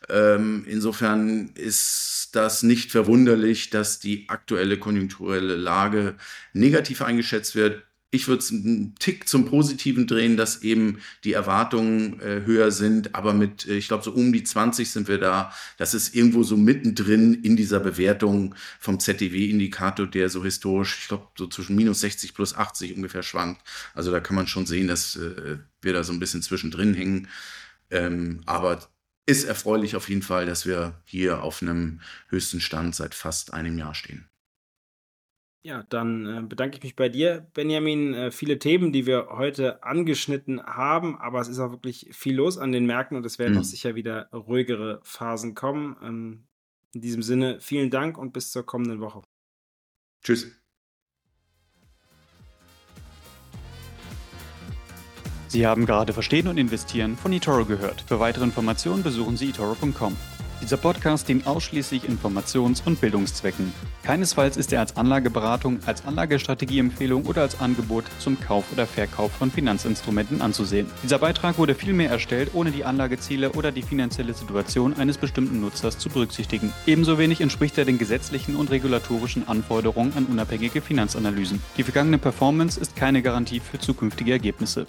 Ähm, 0.08 0.64
insofern 0.68 1.50
ist 1.54 2.30
das 2.32 2.62
nicht 2.62 2.90
verwunderlich, 2.90 3.70
dass 3.70 3.98
die 3.98 4.28
aktuelle 4.28 4.78
konjunkturelle 4.78 5.56
Lage 5.56 6.16
negativ 6.52 7.02
eingeschätzt 7.02 7.54
wird. 7.54 7.82
Ich 8.14 8.28
würde 8.28 8.40
es 8.40 8.50
einen 8.50 8.94
Tick 8.98 9.26
zum 9.26 9.46
Positiven 9.46 10.06
drehen, 10.06 10.36
dass 10.36 10.60
eben 10.62 10.98
die 11.24 11.32
Erwartungen 11.32 12.20
äh, 12.20 12.42
höher 12.44 12.70
sind, 12.70 13.14
aber 13.14 13.32
mit, 13.32 13.66
äh, 13.66 13.76
ich 13.76 13.88
glaube, 13.88 14.04
so 14.04 14.12
um 14.12 14.34
die 14.34 14.44
20 14.44 14.90
sind 14.90 15.08
wir 15.08 15.16
da. 15.16 15.50
Das 15.78 15.94
ist 15.94 16.14
irgendwo 16.14 16.42
so 16.42 16.58
mittendrin 16.58 17.32
in 17.32 17.56
dieser 17.56 17.80
Bewertung 17.80 18.54
vom 18.78 19.00
ZDW-Indikator, 19.00 20.06
der 20.06 20.28
so 20.28 20.44
historisch, 20.44 20.98
ich 21.00 21.08
glaube, 21.08 21.28
so 21.38 21.46
zwischen 21.46 21.74
minus 21.74 22.00
60 22.00 22.34
plus 22.34 22.54
80 22.54 22.94
ungefähr 22.96 23.22
schwankt. 23.22 23.62
Also 23.94 24.12
da 24.12 24.20
kann 24.20 24.36
man 24.36 24.46
schon 24.46 24.66
sehen, 24.66 24.88
dass 24.88 25.16
äh, 25.16 25.56
wir 25.80 25.92
da 25.94 26.04
so 26.04 26.12
ein 26.12 26.20
bisschen 26.20 26.42
zwischendrin 26.42 26.92
hängen. 26.92 27.28
Ähm, 27.90 28.42
aber 28.44 28.90
ist 29.24 29.44
erfreulich 29.44 29.96
auf 29.96 30.10
jeden 30.10 30.22
Fall, 30.22 30.44
dass 30.44 30.66
wir 30.66 31.00
hier 31.06 31.42
auf 31.42 31.62
einem 31.62 32.00
höchsten 32.28 32.60
Stand 32.60 32.94
seit 32.94 33.14
fast 33.14 33.54
einem 33.54 33.78
Jahr 33.78 33.94
stehen. 33.94 34.28
Ja, 35.64 35.84
dann 35.90 36.26
äh, 36.26 36.42
bedanke 36.42 36.76
ich 36.76 36.82
mich 36.82 36.96
bei 36.96 37.08
dir, 37.08 37.46
Benjamin. 37.54 38.14
Äh, 38.14 38.30
viele 38.32 38.58
Themen, 38.58 38.92
die 38.92 39.06
wir 39.06 39.28
heute 39.30 39.84
angeschnitten 39.84 40.60
haben, 40.60 41.16
aber 41.18 41.40
es 41.40 41.46
ist 41.46 41.60
auch 41.60 41.70
wirklich 41.70 42.08
viel 42.10 42.34
los 42.34 42.58
an 42.58 42.72
den 42.72 42.84
Märkten 42.84 43.16
und 43.16 43.24
es 43.24 43.38
werden 43.38 43.54
mhm. 43.54 43.60
auch 43.60 43.64
sicher 43.64 43.94
wieder 43.94 44.28
ruhigere 44.32 45.00
Phasen 45.04 45.54
kommen. 45.54 45.96
Ähm, 46.02 46.44
in 46.94 47.00
diesem 47.00 47.22
Sinne, 47.22 47.60
vielen 47.60 47.90
Dank 47.90 48.18
und 48.18 48.32
bis 48.32 48.50
zur 48.50 48.66
kommenden 48.66 49.00
Woche. 49.00 49.22
Tschüss. 50.24 50.50
Sie 55.46 55.66
haben 55.66 55.86
gerade 55.86 56.12
Verstehen 56.12 56.48
und 56.48 56.56
Investieren 56.58 57.16
von 57.16 57.32
eToro 57.32 57.66
gehört. 57.66 58.00
Für 58.00 58.18
weitere 58.18 58.44
Informationen 58.44 59.02
besuchen 59.02 59.36
Sie 59.36 59.50
eToro.com. 59.50 60.16
Dieser 60.62 60.76
Podcast 60.76 61.28
dient 61.28 61.48
ausschließlich 61.48 62.04
Informations- 62.04 62.82
und 62.86 63.00
Bildungszwecken. 63.00 63.72
Keinesfalls 64.04 64.56
ist 64.56 64.72
er 64.72 64.78
als 64.78 64.96
Anlageberatung, 64.96 65.80
als 65.86 66.06
Anlagestrategieempfehlung 66.06 67.26
oder 67.26 67.42
als 67.42 67.60
Angebot 67.60 68.04
zum 68.20 68.38
Kauf 68.40 68.64
oder 68.72 68.86
Verkauf 68.86 69.32
von 69.32 69.50
Finanzinstrumenten 69.50 70.40
anzusehen. 70.40 70.86
Dieser 71.02 71.18
Beitrag 71.18 71.58
wurde 71.58 71.74
vielmehr 71.74 72.10
erstellt, 72.10 72.50
ohne 72.54 72.70
die 72.70 72.84
Anlageziele 72.84 73.52
oder 73.52 73.72
die 73.72 73.82
finanzielle 73.82 74.34
Situation 74.34 74.94
eines 74.94 75.18
bestimmten 75.18 75.60
Nutzers 75.60 75.98
zu 75.98 76.08
berücksichtigen. 76.08 76.72
Ebenso 76.86 77.18
wenig 77.18 77.40
entspricht 77.40 77.76
er 77.76 77.84
den 77.84 77.98
gesetzlichen 77.98 78.54
und 78.54 78.70
regulatorischen 78.70 79.48
Anforderungen 79.48 80.12
an 80.16 80.26
unabhängige 80.26 80.80
Finanzanalysen. 80.80 81.60
Die 81.76 81.82
vergangene 81.82 82.18
Performance 82.18 82.78
ist 82.78 82.94
keine 82.94 83.20
Garantie 83.20 83.58
für 83.58 83.80
zukünftige 83.80 84.30
Ergebnisse. 84.30 84.86